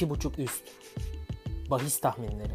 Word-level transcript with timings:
2.5 0.00 0.42
üst. 0.42 0.64
Bahis 1.70 2.00
tahminleri. 2.00 2.52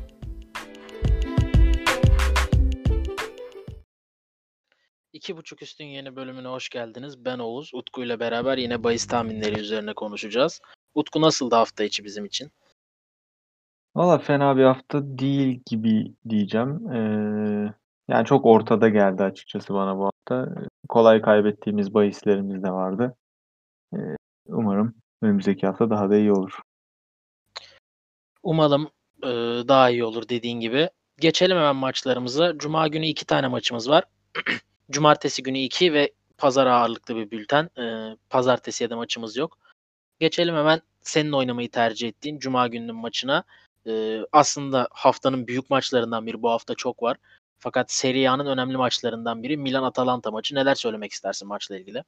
İki 5.14 5.38
buçuk 5.38 5.62
üstün 5.62 5.86
yeni 5.86 6.16
bölümüne 6.16 6.47
hoş 6.47 6.70
geldiniz. 6.70 7.26
Ben 7.26 7.39
Oğuz. 7.39 7.73
Utku 7.73 8.04
ile 8.04 8.20
beraber 8.20 8.58
yine 8.58 8.84
bahis 8.84 9.08
tahminleri 9.08 9.59
üzerine 9.59 9.94
konuşacağız. 9.94 10.62
Utku 10.95 11.21
nasıldı 11.21 11.55
hafta 11.55 11.84
içi 11.84 12.04
bizim 12.04 12.26
için? 12.26 12.52
Valla 13.96 14.18
fena 14.18 14.57
bir 14.57 14.64
hafta 14.64 15.18
değil 15.18 15.62
gibi 15.66 16.14
diyeceğim. 16.30 16.91
Ee, 16.91 17.73
yani 18.07 18.25
çok 18.25 18.46
ortada 18.46 18.89
geldi 18.89 19.23
açıkçası 19.23 19.73
bana 19.73 19.98
bu 19.98 20.05
hafta. 20.05 20.55
Kolay 20.89 21.21
kaybettiğimiz 21.21 21.93
bahislerimiz 21.93 22.64
de 22.64 22.71
vardı. 22.71 23.16
Ee, 23.93 23.98
umarım 24.48 24.96
önümüzdeki 25.21 25.68
hafta 25.68 25.90
daha 25.90 26.09
da 26.09 26.18
iyi 26.18 26.32
olur. 26.32 26.59
Umalım 28.45 28.90
e, 29.23 29.27
daha 29.67 29.90
iyi 29.90 30.04
olur 30.04 30.30
dediğin 30.30 30.59
gibi. 30.59 30.90
Geçelim 31.20 31.58
hemen 31.58 31.76
maçlarımıza. 31.76 32.58
Cuma 32.58 32.88
günü 32.88 33.05
iki 33.05 33.26
tane 33.26 33.48
maçımız 33.48 33.90
var. 33.90 34.04
Cumartesi 34.91 35.44
günü 35.44 35.58
iki 35.58 35.94
ve 35.94 36.12
pazar 36.38 36.68
ağırlıklı 36.68 37.16
bir 37.16 37.31
bülten. 37.31 37.70
E, 37.80 38.16
pazartesiye 38.30 38.90
de 38.90 38.95
maçımız 38.95 39.38
yok. 39.38 39.58
Geçelim 40.20 40.55
hemen 40.55 40.81
senin 41.02 41.31
oynamayı 41.31 41.71
tercih 41.71 42.08
ettiğin 42.08 42.40
Cuma 42.40 42.68
gününün 42.68 42.95
maçına. 42.95 43.44
E, 43.88 44.20
aslında 44.31 44.88
haftanın 44.91 45.48
büyük 45.48 45.70
maçlarından 45.70 46.26
biri 46.26 46.41
bu 46.41 46.49
hafta 46.49 46.76
çok 46.76 47.04
var. 47.04 47.18
Fakat 47.59 47.91
Serie 47.91 48.27
A'nın 48.27 48.46
önemli 48.46 48.77
maçlarından 48.77 49.43
biri 49.43 49.57
Milan-Atalanta 49.57 50.32
maçı. 50.32 50.55
Neler 50.55 50.76
söylemek 50.76 51.12
istersin 51.12 51.48
maçla 51.48 51.77
ilgili? 51.77 52.04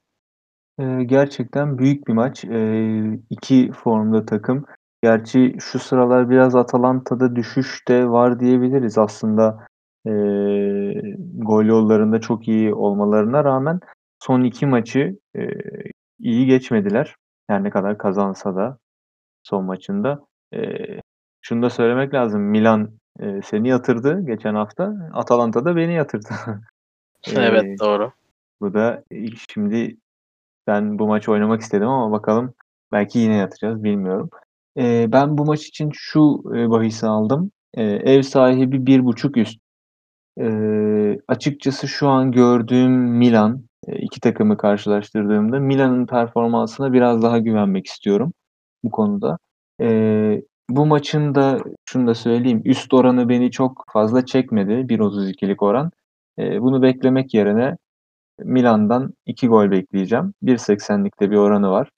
Ee, 0.80 1.04
gerçekten 1.06 1.78
büyük 1.78 2.08
bir 2.08 2.12
maç. 2.12 2.44
Ee, 2.44 3.20
iki 3.30 3.72
formda 3.72 4.26
takım. 4.26 4.66
Gerçi 5.02 5.56
şu 5.60 5.78
sıralar 5.78 6.30
biraz 6.30 6.54
Atalanta'da 6.54 7.36
düşüş 7.36 7.88
de 7.88 8.08
var 8.08 8.40
diyebiliriz. 8.40 8.98
Aslında 8.98 9.66
e, 10.06 10.10
gol 11.34 11.64
yollarında 11.64 12.20
çok 12.20 12.48
iyi 12.48 12.74
olmalarına 12.74 13.44
rağmen 13.44 13.80
son 14.22 14.42
iki 14.42 14.66
maçı 14.66 15.18
e, 15.36 15.48
iyi 16.18 16.46
geçmediler. 16.46 17.14
Her 17.46 17.64
ne 17.64 17.70
kadar 17.70 17.98
kazansa 17.98 18.56
da 18.56 18.78
son 19.42 19.64
maçında. 19.64 20.26
E, 20.54 20.60
şunu 21.42 21.62
da 21.62 21.70
söylemek 21.70 22.14
lazım. 22.14 22.42
Milan 22.42 22.90
e, 23.20 23.40
seni 23.42 23.68
yatırdı 23.68 24.26
geçen 24.26 24.54
hafta. 24.54 24.94
Atalanta 25.12 25.64
da 25.64 25.76
beni 25.76 25.94
yatırdı. 25.94 26.28
evet 27.36 27.80
doğru. 27.80 28.12
Bu 28.60 28.74
da 28.74 29.04
şimdi 29.52 29.96
ben 30.66 30.98
bu 30.98 31.06
maçı 31.06 31.32
oynamak 31.32 31.60
istedim 31.60 31.88
ama 31.88 32.12
bakalım 32.12 32.54
belki 32.92 33.18
yine 33.18 33.36
yatacağız 33.36 33.84
bilmiyorum. 33.84 34.30
E, 34.76 35.12
ben 35.12 35.38
bu 35.38 35.44
maç 35.44 35.66
için 35.66 35.90
şu 35.94 36.42
e, 36.56 36.70
bahisi 36.70 37.06
aldım. 37.06 37.50
E, 37.74 37.82
ev 37.84 38.22
sahibi 38.22 38.86
bir 38.86 39.04
buçuk 39.04 39.36
üst. 39.36 39.60
E, 40.40 40.46
açıkçası 41.28 41.88
şu 41.88 42.08
an 42.08 42.32
gördüğüm 42.32 42.92
Milan 42.92 43.64
e, 43.88 43.96
iki 43.96 44.20
takımı 44.20 44.56
karşılaştırdığımda 44.56 45.60
Milan'ın 45.60 46.06
performansına 46.06 46.92
biraz 46.92 47.22
daha 47.22 47.38
güvenmek 47.38 47.86
istiyorum 47.86 48.32
bu 48.84 48.90
konuda. 48.90 49.38
E, 49.80 50.42
bu 50.70 50.86
maçın 50.86 51.34
da 51.34 51.58
şunu 51.84 52.06
da 52.06 52.14
söyleyeyim 52.14 52.62
üst 52.64 52.94
oranı 52.94 53.28
beni 53.28 53.50
çok 53.50 53.84
fazla 53.92 54.26
çekmedi 54.26 54.72
1.32'lik 54.72 55.62
oran. 55.62 55.90
E, 56.38 56.62
bunu 56.62 56.82
beklemek 56.82 57.34
yerine 57.34 57.76
Milan'dan 58.38 59.14
2 59.26 59.48
gol 59.48 59.70
bekleyeceğim. 59.70 60.34
1.80'likte 60.42 61.30
bir 61.30 61.36
oranı 61.36 61.70
var. 61.70 61.90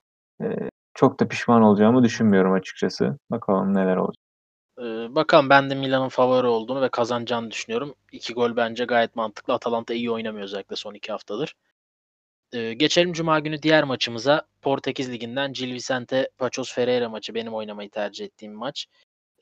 Ee, 0.43 0.47
çok 0.95 1.21
da 1.21 1.29
pişman 1.29 1.63
olacağımı 1.63 2.03
düşünmüyorum 2.03 2.53
açıkçası. 2.53 3.19
Bakalım 3.31 3.75
neler 3.75 3.97
olacak. 3.97 4.25
Ee, 4.79 5.15
bakalım 5.15 5.51
ben 5.51 5.71
de 5.71 5.75
Milan'ın 5.75 6.09
favori 6.09 6.47
olduğunu 6.47 6.83
ve 6.83 6.89
kazanacağını 6.89 7.51
düşünüyorum. 7.51 7.95
2 8.13 8.35
gol 8.35 8.57
bence 8.57 8.85
gayet 8.85 9.17
mantıklı. 9.17 9.55
Atalanta 9.55 9.95
iyi 9.95 10.11
oynamıyor 10.11 10.45
özellikle 10.45 10.77
son 10.77 10.95
2 10.95 11.13
haftadır. 11.13 11.55
Ee, 12.53 12.75
geçelim 12.75 13.13
Cuma 13.13 13.39
günü 13.41 13.63
diğer 13.63 13.85
maçımıza. 13.85 14.47
Portekiz 14.63 15.13
Ligi'nden 15.13 15.53
Gil 15.53 15.75
Vicente 15.75 16.31
Paços 16.39 16.75
Ferreira 16.75 17.09
maçı. 17.09 17.35
Benim 17.35 17.55
oynamayı 17.55 17.91
tercih 17.91 18.25
ettiğim 18.25 18.55
maç. 18.55 18.87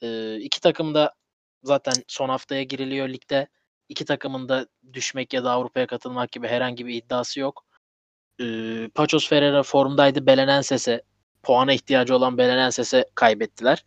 Ee, 0.03 0.37
iki 0.37 0.61
takım 0.61 0.95
da 0.95 1.15
zaten 1.63 1.95
son 2.09 2.29
haftaya 2.29 2.63
giriliyor 2.63 3.09
ligde 3.09 3.49
iki 3.89 4.05
takımın 4.05 4.49
da 4.49 4.67
düşmek 4.93 5.35
ya 5.35 5.45
da 5.45 5.51
Avrupa'ya 5.53 5.87
katılmak 5.87 6.33
gibi 6.33 6.49
herhangi 6.49 6.87
bir 6.87 6.95
iddiası 6.95 7.41
yok. 7.41 7.65
Ee, 8.41 8.89
Paços 8.95 9.29
Ferreira 9.29 9.63
formdaydı. 9.63 10.27
Belenenses'e 10.27 11.03
puana 11.43 11.73
ihtiyacı 11.73 12.17
olan 12.17 12.39
Belenenses'e 12.39 13.05
kaybettiler. 13.15 13.85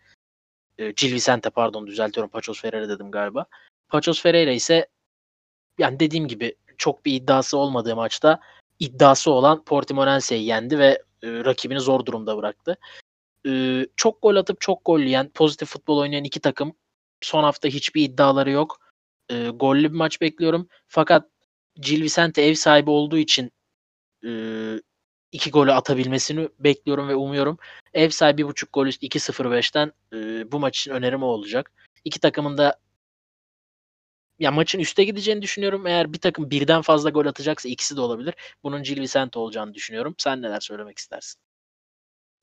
Ee, 0.78 0.92
Gil 0.92 1.14
Vicente 1.14 1.50
pardon 1.50 1.88
düzeltiyorum. 1.88 2.30
Paços 2.30 2.62
Ferreira 2.62 2.90
dedim 2.90 3.12
galiba. 3.12 3.46
Paços 3.90 4.22
Ferreira 4.22 4.52
ise 4.52 4.88
yani 5.78 6.00
dediğim 6.00 6.28
gibi 6.28 6.56
çok 6.78 7.06
bir 7.06 7.14
iddiası 7.14 7.58
olmadığı 7.58 7.96
maçta 7.96 8.40
iddiası 8.80 9.32
olan 9.32 9.64
Portimonense'yi 9.64 10.46
yendi 10.46 10.80
ve 10.80 11.04
e, 11.24 11.28
rakibini 11.46 11.80
zor 11.80 12.06
durumda 12.06 12.38
bıraktı. 12.38 12.78
E, 13.48 13.86
çok 13.96 14.22
gol 14.22 14.36
atıp 14.36 14.62
çok 14.62 14.86
gol 14.86 15.00
yiyen, 15.00 15.30
pozitif 15.30 15.70
futbol 15.70 15.98
oynayan 15.98 16.24
iki 16.24 16.40
takım 16.40 16.74
son 17.22 17.44
hafta 17.44 17.68
hiçbir 17.68 18.04
iddiaları 18.04 18.52
yok 18.52 18.80
e, 19.32 19.50
gollü 19.50 19.84
bir 19.84 19.98
maç 19.98 20.22
bekliyorum. 20.22 20.68
Fakat 20.88 21.30
Gil 21.76 22.04
Vicente 22.04 22.42
ev 22.42 22.54
sahibi 22.54 22.90
olduğu 22.90 23.18
için 23.18 23.52
e, 24.26 24.30
iki 25.32 25.52
golü 25.52 25.72
atabilmesini 25.72 26.50
bekliyorum 26.60 27.08
ve 27.08 27.16
umuyorum. 27.16 27.58
Ev 27.94 28.10
sahibi 28.10 28.46
buçuk 28.46 28.74
gol 28.74 28.88
üst 28.88 29.04
2-0-5'ten 29.04 29.92
e, 30.14 30.52
bu 30.52 30.60
maç 30.60 30.80
için 30.80 30.92
önerim 30.92 31.24
o 31.24 31.26
olacak. 31.26 31.72
İki 32.06 32.20
takımın 32.20 32.58
da 32.58 32.80
ya 34.40 34.52
maçın 34.52 34.80
üste 34.80 35.04
gideceğini 35.04 35.42
düşünüyorum. 35.42 35.88
Eğer 35.88 36.14
bir 36.14 36.18
takım 36.20 36.50
birden 36.50 36.82
fazla 36.82 37.10
gol 37.10 37.26
atacaksa 37.26 37.70
ikisi 37.70 37.98
de 37.98 38.02
olabilir. 38.02 38.34
Bunun 38.64 38.84
Gil 38.84 39.02
Vicente 39.02 39.40
olacağını 39.40 39.74
düşünüyorum. 39.74 40.16
Sen 40.18 40.42
neler 40.42 40.60
söylemek 40.60 40.98
istersin? 40.98 41.42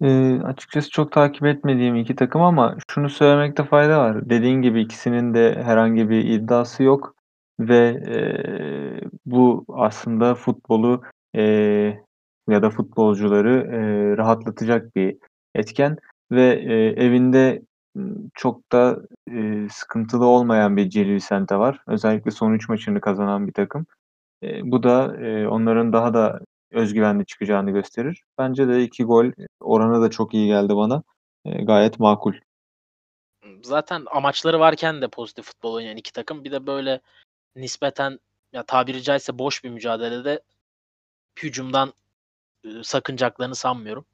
Eee, 0.02 0.40
açıkçası 0.44 0.90
çok 0.90 1.12
takip 1.12 1.46
etmediğim 1.46 1.96
iki 1.96 2.16
takım 2.16 2.42
ama 2.42 2.76
şunu 2.90 3.10
söylemekte 3.10 3.64
fayda 3.64 3.98
var. 3.98 4.30
Dediğin 4.30 4.62
gibi 4.62 4.80
ikisinin 4.80 5.34
de 5.34 5.62
herhangi 5.62 6.10
bir 6.10 6.24
iddiası 6.24 6.82
yok 6.82 7.14
ve, 7.60 8.02
eee, 8.06 9.00
bu 9.26 9.64
aslında 9.68 10.34
futbolu, 10.34 11.02
eee, 11.34 12.04
ya 12.48 12.62
da 12.62 12.70
futbolcuları, 12.70 13.54
eee, 13.72 14.16
rahatlatacak 14.16 14.96
bir 14.96 15.16
etken 15.54 15.96
ve, 16.32 16.62
eee, 16.62 17.04
evinde, 17.06 17.62
çok 18.34 18.72
da, 18.72 18.98
eee, 19.30 19.68
sıkıntılı 19.72 20.26
olmayan 20.26 20.76
bir 20.76 20.84
Gil 20.86 21.08
Vicente 21.14 21.56
var. 21.58 21.80
Özellikle 21.86 22.30
son 22.30 22.52
3 22.52 22.68
maçını 22.68 23.00
kazanan 23.00 23.46
bir 23.46 23.52
takım. 23.52 23.86
Eee, 24.42 24.60
bu 24.64 24.82
da, 24.82 25.16
eee, 25.20 25.46
onların 25.48 25.92
daha 25.92 26.14
da 26.14 26.40
özgüvenli 26.72 27.26
çıkacağını 27.26 27.70
gösterir. 27.70 28.22
Bence 28.38 28.68
de 28.68 28.82
2 28.84 29.04
gol 29.04 29.26
oranı 29.60 30.02
da 30.02 30.10
çok 30.10 30.34
iyi 30.34 30.46
geldi 30.46 30.76
bana. 30.76 31.02
Eee, 31.46 31.64
gayet 31.64 32.00
makul. 32.00 32.34
Zaten 33.62 34.04
amaçları 34.10 34.60
varken 34.60 35.02
de 35.02 35.08
pozitif 35.08 35.44
futbol 35.46 35.74
oynayan 35.74 35.96
iki 35.96 36.12
takım. 36.12 36.44
Bir 36.44 36.52
de 36.52 36.66
böyle 36.66 37.00
nispeten 37.56 38.18
ya 38.52 38.62
tabiri 38.62 39.02
caizse 39.02 39.38
boş 39.38 39.64
bir 39.64 39.70
mücadelede 39.70 40.40
hücumdan 41.42 41.92
sakınacaklarını 42.82 43.54
sanmıyorum. 43.54 44.06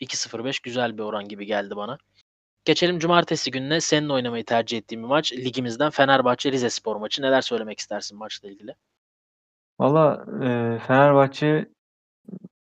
2-0-5 0.00 0.60
güzel 0.60 0.98
bir 0.98 1.02
oran 1.02 1.28
gibi 1.28 1.46
geldi 1.46 1.76
bana. 1.76 1.98
Geçelim 2.64 2.98
cumartesi 2.98 3.50
gününe 3.50 3.80
senin 3.80 4.08
oynamayı 4.08 4.44
tercih 4.44 4.78
ettiğin 4.78 5.02
bir 5.02 5.08
maç. 5.08 5.32
Ligimizden 5.32 5.90
Fenerbahçe 5.90 6.52
Rizespor 6.52 6.96
maçı. 6.96 7.22
Neler 7.22 7.40
söylemek 7.40 7.78
istersin 7.78 8.18
maçla 8.18 8.48
ilgili? 8.48 8.74
Valla, 9.80 10.24
eee, 10.42 10.78
Fenerbahçe 10.86 11.68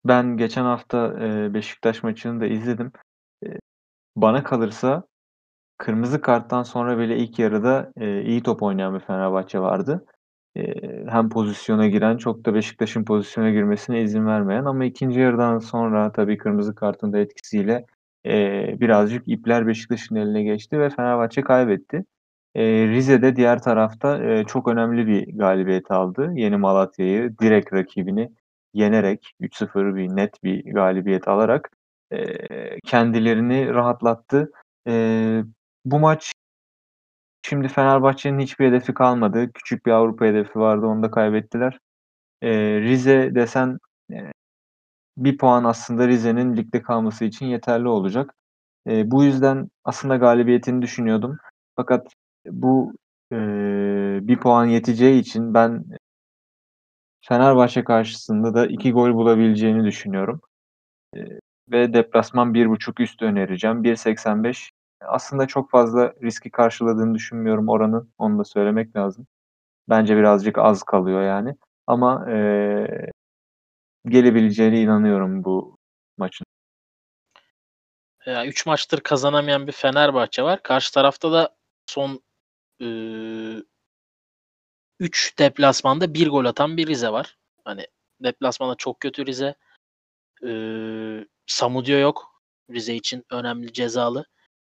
ben 0.06 0.38
geçen 0.38 0.64
hafta, 0.64 1.14
eee, 1.20 1.54
Beşiktaş 1.54 2.04
maçını 2.04 2.42
da 2.42 2.46
izledim. 2.46 2.92
Eee, 3.46 3.60
bana 4.16 4.44
kalırsa 4.44 5.04
kırmızı 5.78 6.22
karttan 6.22 6.64
sonra 6.64 7.00
bile 7.00 7.18
ilk 7.18 7.40
yarıda, 7.40 7.92
eee, 8.00 8.22
iyi 8.24 8.44
top 8.44 8.64
oynayan 8.64 8.96
bir 8.96 9.00
Fenerbahçe 9.00 9.60
vardı. 9.60 10.06
Hem 11.10 11.30
pozisyona 11.30 11.88
giren 11.88 12.18
çok 12.18 12.46
da 12.46 12.54
Beşiktaş'ın 12.54 13.06
pozisyona 13.06 13.50
girmesine 13.52 14.02
izin 14.02 14.26
vermeyen 14.28 14.66
ama 14.66 14.86
ikinci 14.86 15.20
yarıdan 15.20 15.60
sonra 15.60 16.12
tabii 16.12 16.38
kırmızı 16.38 16.76
kartın 16.76 17.14
da 17.14 17.20
etkisiyle, 17.20 17.86
eee, 18.26 18.78
birazcık 18.82 19.28
ipler 19.28 19.68
Beşiktaş'ın 19.68 20.16
eline 20.16 20.44
geçti 20.44 20.80
ve 20.80 20.90
Fenerbahçe 20.90 21.42
kaybetti. 21.42 22.06
Eee, 22.56 22.88
Rize 22.88 23.22
de 23.22 23.36
diğer 23.36 23.62
tarafta, 23.62 24.24
eee, 24.24 24.44
çok 24.48 24.68
önemli 24.68 25.08
bir 25.08 25.38
galibiyet 25.38 25.92
aldı. 25.92 26.32
Yeni 26.36 26.58
Malatya'yı 26.58 27.38
direkt 27.42 27.74
rakibini 27.74 28.30
yenerek 28.74 29.32
3-0 29.40 29.96
bir 29.96 30.10
net 30.16 30.44
bir 30.44 30.74
galibiyet 30.74 31.28
alarak, 31.28 31.70
eee, 32.12 32.80
kendilerini 32.86 33.70
rahatlattı. 33.74 34.52
Eee, 34.88 35.44
bu 35.86 36.00
maç 36.00 36.32
şimdi 37.50 37.68
Fenerbahçe'nin 37.68 38.40
hiçbir 38.40 38.68
hedefi 38.68 38.94
kalmadı. 38.94 39.52
Küçük 39.54 39.86
bir 39.86 39.92
Avrupa 39.92 40.26
hedefi 40.26 40.60
vardı, 40.60 40.86
onu 40.86 41.04
da 41.04 41.12
kaybettiler. 41.12 41.80
Eee, 42.44 42.82
Rize 42.82 43.36
desen, 43.36 43.80
eee, 44.12 44.32
1 45.18 45.38
puan 45.40 45.64
aslında 45.64 46.08
Rize'nin 46.10 46.58
ligde 46.58 46.82
kalması 46.84 47.26
için 47.26 47.48
yeterli 47.48 47.90
olacak. 47.90 48.36
E, 48.90 49.12
bu 49.12 49.24
yüzden 49.26 49.70
aslında 49.86 50.18
galibiyetini 50.18 50.84
düşünüyordum. 50.84 51.38
Fakat 51.78 52.08
bu 52.48 52.94
e, 53.34 53.38
bir 54.28 54.40
puan 54.40 54.66
yeteceği 54.66 55.22
için 55.22 55.54
ben 55.54 55.86
Fenerbahçe 57.22 57.84
karşısında 57.84 58.54
da 58.54 58.68
iki 58.68 58.92
gol 58.92 59.14
bulabileceğini 59.14 59.86
düşünüyorum. 59.86 60.42
E, 61.18 61.20
ve 61.72 61.94
deplasman 61.94 62.54
1.5 62.56 63.00
üst 63.02 63.24
önereceğim. 63.24 63.84
1.85 63.84 64.72
aslında 65.08 65.48
çok 65.48 65.70
fazla 65.72 66.14
riski 66.24 66.50
karşıladığını 66.52 67.16
düşünmüyorum 67.16 67.70
oranın. 67.70 68.14
Onu 68.18 68.40
da 68.40 68.44
söylemek 68.44 68.96
lazım. 68.96 69.28
Bence 69.90 70.18
birazcık 70.18 70.58
az 70.58 70.84
kalıyor 70.84 71.22
yani. 71.22 71.56
Ama 71.88 72.32
e, 72.32 73.12
gelebileceğine 74.08 74.82
inanıyorum 74.82 75.44
bu 75.44 75.78
maçın. 76.18 76.46
3 78.46 78.66
maçtır 78.66 79.00
kazanamayan 79.00 79.68
bir 79.68 79.72
Fenerbahçe 79.72 80.44
var. 80.44 80.64
Karşı 80.64 80.94
tarafta 80.94 81.32
da 81.32 81.56
son 81.86 82.22
3 85.00 85.40
deplasmanda 85.40 86.14
bir 86.14 86.30
gol 86.30 86.46
atan 86.46 86.78
bir 86.78 86.88
Rize 86.88 87.10
var. 87.10 87.38
Hani 87.66 87.88
deplasmanda 88.24 88.76
çok 88.76 89.00
kötü 89.00 89.26
Rize. 89.26 89.56
Ee, 90.48 91.26
Samudio 91.46 91.98
yok. 91.98 92.42
Rize 92.70 92.96
için 92.96 93.26
önemli 93.30 93.74
cezalı. 93.74 94.26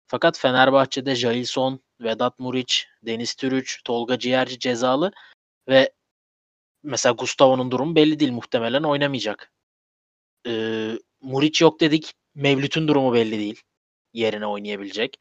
Fakat 0.06 0.38
Fenerbahçe'de 0.38 1.14
Jailson, 1.14 1.80
Vedat 2.00 2.38
Muriç, 2.38 2.88
Deniz 3.02 3.34
Türüç, 3.34 3.80
Tolga 3.84 4.18
Ciğerci 4.18 4.58
cezalı 4.58 5.12
ve 5.68 5.92
mesela 6.82 7.12
Gustavo'nun 7.12 7.70
durumu 7.70 7.94
belli 7.94 8.20
değil. 8.20 8.32
Muhtemelen 8.32 8.82
oynamayacak. 8.82 9.52
Ee, 10.46 10.92
Muriç 11.20 11.60
yok 11.60 11.80
dedik. 11.80 12.12
Mevlüt'ün 12.34 12.88
durumu 12.88 13.14
belli 13.14 13.38
değil. 13.38 13.62
Yerine 14.12 14.46
oynayabilecek. 14.46 15.20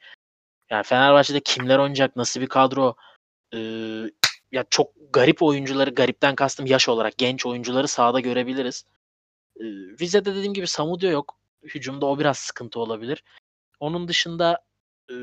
Yani 0.69 0.83
Fenerbahçe'de 0.83 1.39
kimler 1.39 1.79
oynayacak? 1.79 2.15
Nasıl 2.15 2.41
bir 2.41 2.47
kadro? 2.47 2.95
Ee, 3.53 3.59
ya 4.51 4.65
çok 4.69 4.91
garip 5.13 5.43
oyuncuları, 5.43 5.89
garipten 5.89 6.35
kastım 6.35 6.65
yaş 6.65 6.89
olarak 6.89 7.17
genç 7.17 7.45
oyuncuları 7.45 7.87
sahada 7.87 8.19
görebiliriz. 8.19 8.85
Ee, 9.59 9.63
Rize'de 10.01 10.35
dediğim 10.35 10.53
gibi 10.53 10.67
Samudio 10.67 11.09
yok. 11.09 11.39
Hücumda 11.63 12.05
o 12.05 12.19
biraz 12.19 12.37
sıkıntı 12.37 12.79
olabilir. 12.79 13.23
Onun 13.79 14.07
dışında 14.07 14.65
e, 15.11 15.15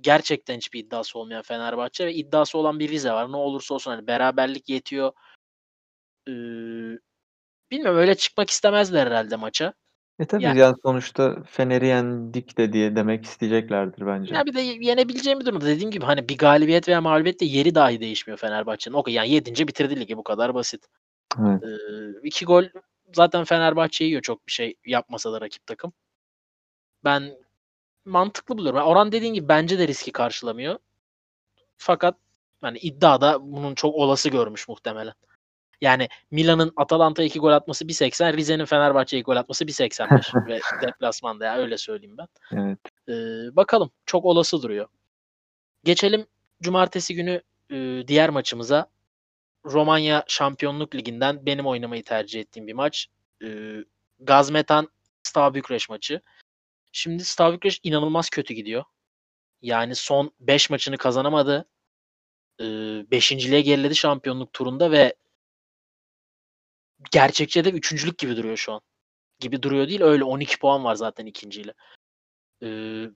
gerçekten 0.00 0.56
hiçbir 0.56 0.80
iddiası 0.80 1.18
olmayan 1.18 1.42
Fenerbahçe 1.42 2.06
ve 2.06 2.14
iddiası 2.14 2.58
olan 2.58 2.78
bir 2.78 2.88
Rize 2.88 3.12
var. 3.12 3.32
Ne 3.32 3.36
olursa 3.36 3.74
olsun 3.74 3.90
hani 3.90 4.06
beraberlik 4.06 4.68
yetiyor. 4.68 5.12
Ee, 6.28 6.32
bilmiyorum 7.70 8.00
öyle 8.00 8.14
çıkmak 8.14 8.50
istemezler 8.50 9.06
herhalde 9.06 9.36
maça. 9.36 9.74
E 10.18 10.24
tabii 10.24 10.42
Yani- 10.42 10.58
yani 10.58 10.76
sonuçta 10.82 11.42
Fener'i 11.42 11.86
yendik 11.86 12.58
de 12.58 12.72
diye 12.72 12.96
demek 12.96 13.24
isteyeceklerdir 13.24 14.06
bence. 14.06 14.34
Ya 14.34 14.46
bir 14.46 14.54
de 14.54 14.60
yenebileceğim 14.60 15.40
bir 15.40 15.46
durumda. 15.46 15.66
Dediğim 15.66 15.90
gibi 15.90 16.04
hani 16.04 16.28
bir 16.28 16.38
galibiyet 16.38 16.88
veya 16.88 17.00
mağlubiyette 17.00 17.44
yeri 17.44 17.74
dahi 17.74 18.00
değişmiyor 18.00 18.38
Fenerbahçe'nin. 18.38 18.96
Okey 18.96 19.14
yani 19.14 19.30
yedince 19.30 19.68
bitirdi 19.68 20.00
ligi 20.00 20.16
bu 20.16 20.22
kadar 20.24 20.54
basit. 20.54 20.86
Evet. 21.40 21.62
Ee, 21.64 22.20
iki 22.22 22.44
gol 22.44 22.64
zaten 23.14 23.44
Fenerbahçe 23.44 24.04
yiyor 24.04 24.22
çok 24.22 24.46
bir 24.46 24.52
şey 24.52 24.74
yapmasa 24.86 25.32
da 25.32 25.40
rakip 25.40 25.66
takım. 25.66 25.92
Ben 27.04 27.43
mantıklı 28.04 28.58
buluyorum. 28.58 28.78
Yani 28.78 28.88
Oran 28.88 29.12
dediğin 29.12 29.34
gibi 29.34 29.48
bence 29.48 29.78
de 29.78 29.88
riski 29.88 30.12
karşılamıyor. 30.12 30.78
Fakat 31.76 32.16
hani 32.60 32.78
iddiada 32.78 33.38
bunun 33.42 33.74
çok 33.74 33.94
olası 33.94 34.28
görmüş 34.28 34.68
muhtemelen. 34.68 35.14
Yani 35.80 36.08
Milan'ın 36.30 36.72
Atalanta'ya 36.76 37.26
iki 37.26 37.38
gol 37.38 37.52
atması 37.52 37.84
1.80, 37.84 38.36
Rize'nin 38.36 38.64
Fenerbahçe'ye 38.64 39.22
gol 39.22 39.36
atması 39.36 39.64
1.85 39.64 40.46
ve 40.48 40.60
deplasmanda 40.82 41.44
ya 41.44 41.56
öyle 41.56 41.78
söyleyeyim 41.78 42.16
ben. 42.18 42.28
Evet. 42.52 42.78
Ee, 43.08 43.56
bakalım 43.56 43.90
çok 44.06 44.24
olası 44.24 44.62
duruyor. 44.62 44.88
Geçelim 45.84 46.26
cumartesi 46.62 47.14
günü 47.14 47.42
e, 47.70 48.04
diğer 48.08 48.30
maçımıza. 48.30 48.86
Romanya 49.64 50.24
Şampiyonluk 50.28 50.94
Ligi'nden 50.94 51.46
benim 51.46 51.66
oynamayı 51.66 52.04
tercih 52.04 52.40
ettiğim 52.40 52.66
bir 52.66 52.72
maç. 52.72 53.06
E, 53.44 53.48
Gazmetan 54.20 54.88
Steaua 55.22 55.54
Bükreş 55.54 55.88
maçı. 55.88 56.20
Şimdi 56.96 57.22
Bükreş 57.22 57.80
inanılmaz 57.82 58.30
kötü 58.30 58.54
gidiyor. 58.54 58.84
Yani 59.62 59.94
son 59.94 60.32
5 60.40 60.70
maçını 60.70 60.98
kazanamadı. 60.98 61.68
5.liğe 62.60 63.60
geriledi 63.60 63.96
şampiyonluk 63.96 64.52
turunda 64.52 64.90
ve 64.90 65.14
gerçekçi 67.10 67.64
de 67.64 67.70
üçüncülük 67.70 68.18
gibi 68.18 68.36
duruyor 68.36 68.56
şu 68.56 68.72
an. 68.72 68.80
Gibi 69.40 69.62
duruyor 69.62 69.88
değil 69.88 70.02
öyle 70.02 70.24
12 70.24 70.58
puan 70.58 70.84
var 70.84 70.94
zaten 70.94 71.26
ikinciyle. 71.26 71.74
Ee, 72.62 73.06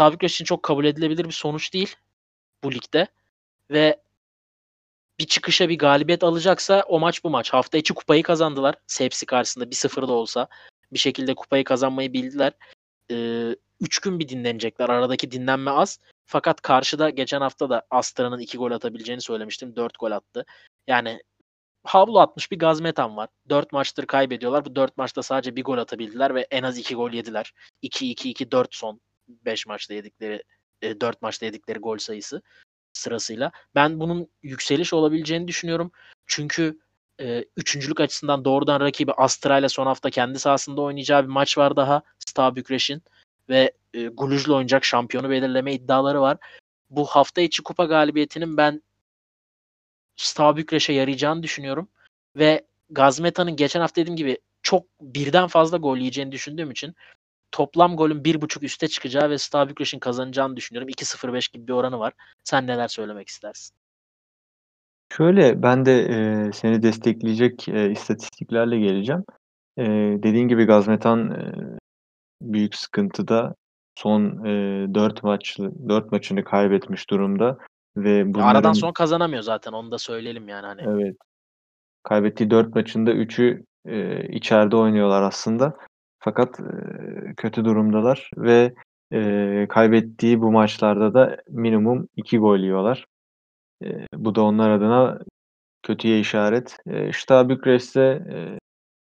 Bükreş 0.00 0.34
için 0.34 0.44
çok 0.44 0.62
kabul 0.62 0.84
edilebilir 0.84 1.24
bir 1.24 1.32
sonuç 1.32 1.72
değil 1.72 1.96
bu 2.64 2.72
ligde. 2.72 3.06
Ve 3.70 4.02
bir 5.18 5.26
çıkışa 5.26 5.68
bir 5.68 5.78
galibiyet 5.78 6.24
alacaksa 6.24 6.84
o 6.88 7.00
maç 7.00 7.24
bu 7.24 7.30
maç. 7.30 7.52
Hafta 7.52 7.78
içi 7.78 7.94
kupayı 7.94 8.22
kazandılar. 8.22 8.74
Sepsi 8.86 9.26
karşısında 9.26 9.64
1-0 9.64 10.08
da 10.08 10.12
olsa 10.12 10.48
bir 10.92 10.98
şekilde 10.98 11.34
kupayı 11.34 11.64
kazanmayı 11.64 12.12
bildiler. 12.12 12.52
3 13.10 13.16
ee, 13.16 13.56
üç 13.80 13.98
gün 13.98 14.18
bir 14.18 14.28
dinlenecekler. 14.28 14.88
Aradaki 14.88 15.30
dinlenme 15.30 15.70
az. 15.70 15.98
Fakat 16.26 16.60
karşıda 16.60 17.10
geçen 17.10 17.40
hafta 17.40 17.70
da 17.70 17.82
Astra'nın 17.90 18.38
2 18.38 18.58
gol 18.58 18.70
atabileceğini 18.70 19.22
söylemiştim. 19.22 19.76
4 19.76 19.98
gol 19.98 20.10
attı. 20.10 20.44
Yani 20.86 21.22
havlu 21.84 22.20
atmış 22.20 22.52
bir 22.52 22.58
Gazmetan 22.58 23.16
var. 23.16 23.28
4 23.48 23.72
maçtır 23.72 24.06
kaybediyorlar. 24.06 24.64
Bu 24.64 24.76
4 24.76 24.96
maçta 24.96 25.22
sadece 25.22 25.56
bir 25.56 25.64
gol 25.64 25.78
atabildiler 25.78 26.34
ve 26.34 26.46
en 26.50 26.62
az 26.62 26.78
2 26.78 26.94
gol 26.94 27.12
yediler. 27.12 27.52
2-2-2-4 27.82 28.66
son 28.70 29.00
5 29.28 29.66
maçta 29.66 29.94
yedikleri 29.94 30.42
4 30.82 31.16
e, 31.16 31.18
maçta 31.22 31.46
yedikleri 31.46 31.78
gol 31.78 31.98
sayısı 31.98 32.42
sırasıyla. 32.92 33.52
Ben 33.74 34.00
bunun 34.00 34.28
yükseliş 34.42 34.92
olabileceğini 34.92 35.48
düşünüyorum. 35.48 35.92
Çünkü 36.26 36.80
e, 37.20 37.44
üçüncülük 37.56 38.00
açısından 38.00 38.44
doğrudan 38.44 38.80
rakibi 38.80 39.12
Astra 39.12 39.58
ile 39.58 39.68
son 39.68 39.86
hafta 39.86 40.10
kendi 40.10 40.38
sahasında 40.38 40.80
oynayacağı 40.80 41.22
bir 41.22 41.28
maç 41.28 41.58
var 41.58 41.76
daha. 41.76 42.02
Steaua 42.18 42.56
Bükreş'in 42.56 43.02
ve 43.48 43.72
e, 43.94 44.06
Guluj'la 44.06 44.54
oynayacak 44.54 44.84
şampiyonu 44.84 45.30
belirleme 45.30 45.74
iddiaları 45.74 46.20
var. 46.20 46.38
Bu 46.90 47.06
hafta 47.06 47.40
içi 47.40 47.62
kupa 47.62 47.84
galibiyetinin 47.84 48.56
ben 48.56 48.82
Steaua 50.16 50.56
Bükreş'e 50.56 50.92
yarayacağını 50.92 51.42
düşünüyorum. 51.42 51.88
Ve 52.36 52.66
Gazmeta'nın 52.90 53.56
geçen 53.56 53.80
hafta 53.80 54.00
dediğim 54.00 54.16
gibi 54.16 54.38
çok 54.62 54.86
birden 55.00 55.46
fazla 55.46 55.76
gol 55.76 55.96
yiyeceğini 55.96 56.32
düşündüğüm 56.32 56.70
için 56.70 56.94
toplam 57.52 57.96
golün 57.96 58.24
bir 58.24 58.40
buçuk 58.40 58.62
üste 58.62 58.88
çıkacağı 58.88 59.30
ve 59.30 59.38
Steaua 59.38 59.68
Bükreş'in 59.68 59.98
kazanacağını 59.98 60.56
düşünüyorum. 60.56 60.88
2-0-5 60.88 61.52
gibi 61.52 61.68
bir 61.68 61.72
oranı 61.72 61.98
var. 61.98 62.12
Sen 62.44 62.66
neler 62.66 62.88
söylemek 62.88 63.28
istersin? 63.28 63.79
Şöyle 65.12 65.62
ben 65.62 65.86
de 65.86 66.00
e, 66.00 66.52
seni 66.52 66.82
destekleyecek 66.82 67.68
e, 67.68 67.90
istatistiklerle 67.90 68.78
geleceğim. 68.78 69.24
E, 69.78 69.84
dediğin 70.22 70.48
gibi 70.48 70.64
Gazmetan 70.64 71.30
e, 71.30 71.52
büyük 72.42 72.74
sıkıntıda. 72.74 73.54
Son 73.98 74.44
e, 74.44 74.94
4 74.94 75.22
maçlı 75.22 75.88
4 75.88 76.12
maçını 76.12 76.44
kaybetmiş 76.44 77.10
durumda 77.10 77.58
ve 77.96 78.34
bunların 78.34 78.48
Aradan 78.48 78.72
sonra 78.72 78.92
kazanamıyor 78.92 79.42
zaten 79.42 79.72
onu 79.72 79.90
da 79.90 79.98
söyleyelim 79.98 80.48
yani 80.48 80.66
hani. 80.66 80.82
Evet. 80.86 81.16
Kaybettiği 82.02 82.50
4 82.50 82.74
maçında 82.74 83.12
3'ü 83.12 83.64
e, 83.86 84.28
içeride 84.28 84.76
oynuyorlar 84.76 85.22
aslında. 85.22 85.76
Fakat 86.18 86.60
e, 86.60 86.64
kötü 87.36 87.64
durumdalar 87.64 88.30
ve 88.36 88.74
e, 89.12 89.66
kaybettiği 89.68 90.40
bu 90.40 90.52
maçlarda 90.52 91.14
da 91.14 91.36
minimum 91.48 92.08
2 92.16 92.38
gol 92.38 92.58
yiyorlar. 92.58 93.06
E, 93.84 94.06
bu 94.14 94.34
da 94.34 94.42
onlar 94.42 94.70
adına 94.70 95.18
kötüye 95.82 96.20
işaret. 96.20 96.76
E, 96.86 97.12
Steaua 97.12 97.48
Bükreş'te 97.48 98.00
e, 98.30 98.58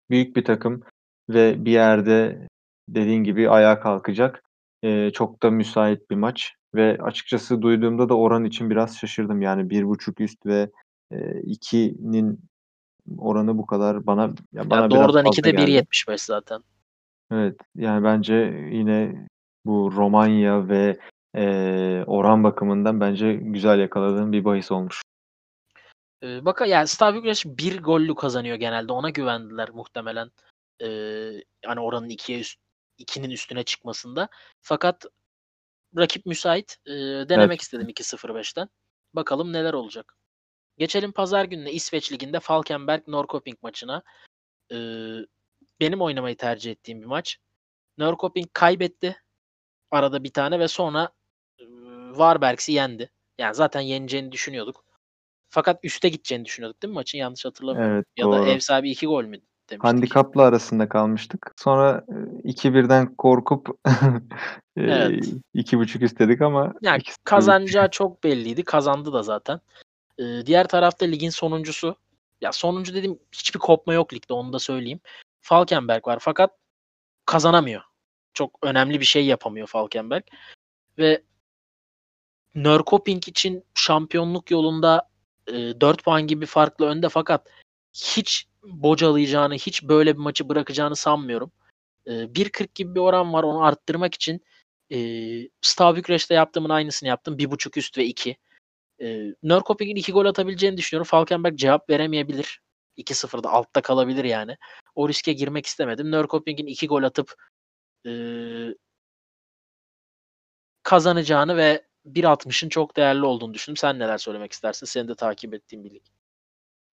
büyük 0.09 0.35
bir 0.35 0.45
takım 0.45 0.83
ve 1.29 1.65
bir 1.65 1.71
yerde 1.71 2.47
dediğin 2.89 3.23
gibi 3.23 3.49
ayağa 3.49 3.79
kalkacak. 3.79 4.43
E, 4.83 5.11
çok 5.11 5.43
da 5.43 5.51
müsait 5.51 6.09
bir 6.09 6.15
maç 6.15 6.53
ve 6.75 6.97
açıkçası 7.01 7.61
duyduğumda 7.61 8.09
da 8.09 8.17
oran 8.17 8.45
için 8.45 8.69
biraz 8.69 8.97
şaşırdım. 8.97 9.41
Yani 9.41 9.69
1.5 9.69 10.21
üst 10.21 10.45
ve 10.45 10.69
e, 11.11 11.15
2'nin 11.41 12.39
oranı 13.17 13.57
bu 13.57 13.65
kadar 13.65 14.05
bana 14.07 14.21
ya 14.53 14.69
bana 14.69 14.81
Ya 14.81 14.89
biraz 14.89 14.91
doğrudan 14.91 15.23
fazla 15.23 15.41
2'de 15.41 15.51
geldi. 15.51 15.71
1.75 15.71 16.17
zaten. 16.17 16.61
Evet, 17.31 17.55
yani 17.75 18.03
bence 18.03 18.35
yine 18.71 19.27
bu 19.65 19.91
Romanya 19.95 20.69
ve 20.69 20.97
e, 21.35 22.03
oran 22.07 22.43
bakımından 22.43 23.01
bence 23.01 23.33
güzel 23.33 23.79
yakaladığım 23.79 24.31
bir 24.31 24.45
bahis 24.45 24.71
olmuş. 24.71 25.01
Ee, 26.23 26.45
baka 26.45 26.65
yani 26.65 26.87
Steaua 26.87 27.15
Bükreş 27.15 27.45
bir 27.45 27.83
gollü 27.83 28.15
kazanıyor 28.15 28.55
genelde. 28.55 28.93
Ona 28.93 29.09
güvendiler 29.09 29.69
muhtemelen. 29.69 30.31
Ee, 30.81 31.31
hani 31.65 31.79
oranın 31.79 32.09
ikiye 32.09 32.39
üst, 32.39 32.59
ikinin 32.97 33.29
üstüne 33.29 33.63
çıkmasında. 33.63 34.29
Fakat 34.61 35.05
rakip 35.97 36.25
müsait. 36.25 36.77
Ee, 36.85 36.91
denemek 37.29 37.49
Evet. 37.49 37.61
istedim 37.61 37.89
2-0-5'ten. 37.89 38.69
Bakalım 39.13 39.53
neler 39.53 39.73
olacak. 39.73 40.17
Geçelim 40.77 41.11
pazar 41.11 41.45
gününe 41.45 41.71
İsveç 41.71 42.11
Ligi'nde 42.11 42.39
Falkenberg 42.39 43.07
Norrköping 43.07 43.57
maçına. 43.61 44.03
Ee, 44.71 44.75
benim 45.79 46.01
oynamayı 46.01 46.37
tercih 46.37 46.71
ettiğim 46.71 47.01
bir 47.01 47.07
maç. 47.07 47.37
Norrköping 47.97 48.47
kaybetti. 48.53 49.21
Arada 49.91 50.23
bir 50.23 50.33
tane 50.33 50.59
ve 50.59 50.67
sonra 50.67 51.09
e, 52.15 52.17
Varbergs'i 52.17 52.71
yendi. 52.71 53.09
Yani 53.39 53.55
zaten 53.55 53.81
yeneceğini 53.81 54.31
düşünüyorduk. 54.31 54.85
Fakat 55.49 55.79
üste 55.83 56.09
gideceğini 56.09 56.45
düşünüyorduk 56.45 56.81
değil 56.81 56.89
mi 56.89 56.95
maçın? 56.95 57.17
Yanlış 57.17 57.45
hatırlamıyorum. 57.45 57.93
Evet 57.93 58.05
ya 58.17 58.25
doğru. 58.25 58.33
da 58.33 58.47
ev 58.47 58.59
sahibi 58.59 58.91
iki 58.91 59.07
gol 59.07 59.23
mü 59.23 59.37
demiştik. 59.69 59.83
Handikaplı 59.83 60.43
arasında 60.43 60.89
kalmıştık. 60.89 61.53
Sonra 61.57 62.05
e, 62.43 62.49
2-1'den 62.49 63.15
korkup 63.15 63.69
e, 64.77 64.81
Evet. 64.81 65.33
iki 65.53 65.77
buçuk 65.77 66.01
istedik 66.01 66.41
ama 66.41 66.73
Yani 66.81 67.01
2-0 67.01 67.15
kazanacağı 67.23 67.89
çok 67.89 68.23
belliydi. 68.23 68.63
Kazandı 68.63 69.13
da 69.13 69.23
zaten. 69.23 69.59
Ee, 70.19 70.45
diğer 70.45 70.67
tarafta 70.67 71.05
ligin 71.05 71.29
sonuncusu. 71.29 71.95
Ya 72.41 72.51
sonuncu 72.51 72.93
dedim 72.93 73.19
hiçbir 73.31 73.59
kopma 73.59 73.93
yok 73.93 74.13
ligde 74.13 74.33
onu 74.33 74.53
da 74.53 74.59
söyleyeyim. 74.59 74.99
Falkenberg 75.41 76.07
var 76.07 76.17
fakat 76.21 76.51
kazanamıyor. 77.25 77.81
Çok 78.33 78.59
önemli 78.61 78.99
bir 78.99 79.05
şey 79.05 79.25
yapamıyor 79.25 79.67
Falkenberg. 79.67 80.23
Ve 80.97 81.23
Nörkoping 82.55 83.27
için 83.27 83.63
şampiyonluk 83.75 84.51
yolunda 84.51 85.09
e, 85.47 85.53
4 85.81 86.03
puan 86.03 86.27
gibi 86.27 86.45
farklı 86.45 86.85
önde 86.85 87.09
fakat 87.09 87.47
hiç 87.93 88.47
bocalayacağını, 88.63 89.53
hiç 89.53 89.83
böyle 89.83 90.13
bir 90.13 90.21
maçı 90.21 90.49
bırakacağını 90.49 90.95
sanmıyorum. 90.95 91.51
E, 92.05 92.11
1.40 92.11 92.67
gibi 92.75 92.95
bir 92.95 92.99
oran 92.99 93.33
var 93.33 93.43
onu 93.43 93.63
arttırmak 93.63 94.13
için 94.15 94.41
e, 94.91 94.97
Stav 95.61 95.95
Bükreş'te 95.95 96.33
yaptığımın 96.33 96.69
aynısını 96.69 97.09
yaptım. 97.09 97.37
1.5 97.37 97.77
üst 97.77 97.97
ve 97.97 98.05
2. 98.05 98.37
E, 99.01 99.33
Nörkoping'in 99.43 99.95
2 99.95 100.11
gol 100.11 100.25
atabileceğini 100.25 100.77
düşünüyorum. 100.77 101.07
Falkenberg 101.07 101.55
cevap 101.57 101.89
veremeyebilir. 101.89 102.61
2-0'da 102.97 103.49
altta 103.49 103.81
kalabilir 103.81 104.23
yani. 104.23 104.57
O 104.95 105.09
riske 105.09 105.33
girmek 105.33 105.65
istemedim. 105.65 106.11
Nörkoping'in 106.11 106.67
2 106.67 106.87
gol 106.87 107.03
atıp 107.03 107.35
e, 108.07 108.11
kazanacağını 110.83 111.57
ve 111.57 111.85
1.60'ın 112.05 112.69
çok 112.69 112.97
değerli 112.97 113.25
olduğunu 113.25 113.53
düşündüm. 113.53 113.77
Sen 113.77 113.99
neler 113.99 114.17
söylemek 114.17 114.51
istersin? 114.51 114.85
Senin 114.85 115.07
de 115.07 115.15
takip 115.15 115.53
ettiğin 115.53 115.83
bir 115.83 115.91
lig. 115.91 116.03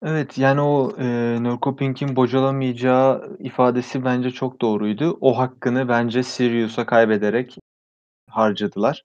Evet 0.04 0.38
yani 0.38 0.62
o 0.62 0.98
e, 0.98 1.04
Nörkoping'in 1.44 2.16
bocalamayacağı 2.16 3.38
ifadesi 3.40 4.06
bence 4.06 4.32
çok 4.32 4.62
doğruydu. 4.62 5.18
O 5.22 5.38
hakkını 5.38 5.88
bence 5.88 6.24
Sirius'a 6.24 6.86
kaybederek 6.86 7.58
harcadılar. 8.30 9.04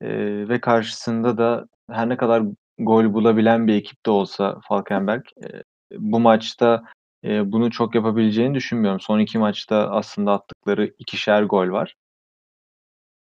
E, 0.00 0.08
ve 0.48 0.60
karşısında 0.60 1.38
da 1.38 1.66
her 1.90 2.08
ne 2.08 2.16
kadar 2.16 2.42
gol 2.78 3.14
bulabilen 3.14 3.66
bir 3.66 3.74
ekip 3.74 4.06
de 4.06 4.10
olsa 4.10 4.60
Falkenberg 4.68 5.24
e, 5.44 5.62
bu 5.92 6.20
maçta 6.20 6.84
e, 7.24 7.52
bunu 7.52 7.70
çok 7.70 7.94
yapabileceğini 7.94 8.54
düşünmüyorum. 8.54 9.00
Son 9.00 9.18
iki 9.18 9.38
maçta 9.38 9.90
aslında 9.90 10.32
attıkları 10.32 10.94
ikişer 10.98 11.42
gol 11.42 11.68
var. 11.70 11.94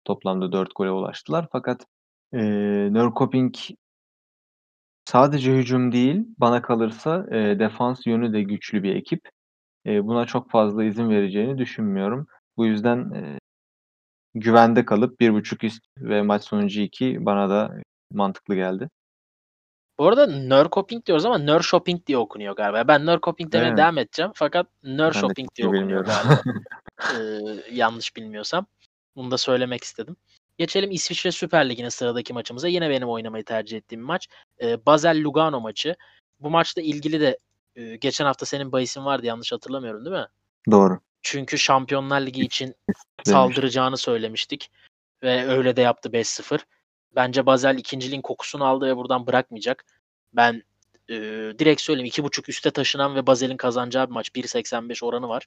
Toplamda 0.04 0.52
dört 0.52 0.70
gole 0.76 0.90
ulaştılar. 0.90 1.48
Fakat 1.52 1.86
e, 2.32 2.38
Nörkoping 2.92 3.54
sadece 5.04 5.52
hücum 5.52 5.92
değil, 5.92 6.26
bana 6.38 6.62
kalırsa 6.62 7.26
e, 7.30 7.58
defans 7.58 8.06
yönü 8.06 8.32
de 8.32 8.42
güçlü 8.42 8.82
bir 8.82 8.94
ekip. 8.94 9.20
E, 9.86 10.06
buna 10.06 10.26
çok 10.26 10.50
fazla 10.50 10.84
izin 10.84 11.10
vereceğini 11.10 11.58
düşünmüyorum. 11.58 12.26
Bu 12.56 12.66
yüzden 12.66 12.98
e, 13.14 13.38
güvende 14.34 14.84
kalıp 14.84 15.20
1.5 15.20 15.64
üst 15.64 15.84
ve 15.98 16.22
maç 16.22 16.44
sonucu 16.44 16.80
2 16.80 17.26
bana 17.26 17.50
da 17.50 17.74
mantıklı 18.12 18.54
geldi. 18.54 18.88
Bu 19.98 20.06
arada 20.06 20.26
Nörkoping 20.26 21.06
diyoruz 21.06 21.24
ama 21.24 21.38
Nörshopping 21.38 22.06
diye 22.06 22.18
okunuyor 22.18 22.56
galiba. 22.56 22.88
Ben 22.88 23.06
Nörkoping 23.06 23.52
demeye 23.52 23.68
Evet. 23.68 23.78
devam 23.78 23.98
edeceğim 23.98 24.32
fakat 24.34 24.66
Ben 24.84 24.90
de 24.90 24.96
Nörshopping 25.02 25.48
çok 25.48 25.56
diye 25.56 25.66
iyi 25.66 25.68
okunuyor 25.68 25.82
bilmiyorum. 25.82 26.06
galiba. 26.06 26.42
Ee, 27.14 27.74
yanlış 27.74 28.16
bilmiyorsam. 28.16 28.66
Bunu 29.16 29.30
da 29.30 29.38
söylemek 29.38 29.84
istedim. 29.84 30.16
Geçelim 30.58 30.90
İsviçre 30.90 31.32
Süper 31.32 31.68
Ligi'nin 31.68 31.88
sıradaki 31.88 32.32
maçımıza. 32.32 32.68
Yine 32.68 32.90
benim 32.90 33.08
oynamayı 33.08 33.44
tercih 33.44 33.76
ettiğim 33.76 34.02
maç. 34.02 34.28
Ee, 34.62 34.86
Basel 34.86 35.24
Lugano 35.24 35.60
maçı. 35.60 35.96
Bu 36.40 36.50
maçla 36.50 36.82
ilgili 36.82 37.20
de 37.20 37.38
e, 37.76 37.96
geçen 37.96 38.24
hafta 38.24 38.46
senin 38.46 38.72
bahisin 38.72 39.04
vardı 39.04 39.26
yanlış 39.26 39.52
hatırlamıyorum 39.52 40.04
değil 40.04 40.16
mi? 40.16 40.26
Doğru. 40.70 41.00
Çünkü 41.22 41.58
Şampiyonlar 41.58 42.20
Ligi 42.20 42.40
için 42.40 42.74
saldıracağını 43.24 43.96
söylemiştik. 43.96 44.70
Ve 45.22 45.46
öyle 45.46 45.76
de 45.76 45.80
yaptı 45.80 46.08
5-0. 46.08 46.60
Bence 47.14 47.46
Basel 47.46 47.78
ikinciliğin 47.78 48.22
kokusunu 48.22 48.64
aldı 48.64 48.86
ve 48.86 48.96
buradan 48.96 49.26
bırakmayacak. 49.26 49.84
Ben 50.32 50.62
e, 51.08 51.14
direkt 51.58 51.80
söyleyeyim 51.80 52.06
2.5 52.08 52.50
üste 52.50 52.70
taşınan 52.70 53.14
ve 53.14 53.26
Basel'in 53.26 53.56
kazanacağı 53.56 54.06
bir 54.06 54.12
maç. 54.12 54.28
1.85 54.28 55.04
oranı 55.04 55.28
var. 55.28 55.46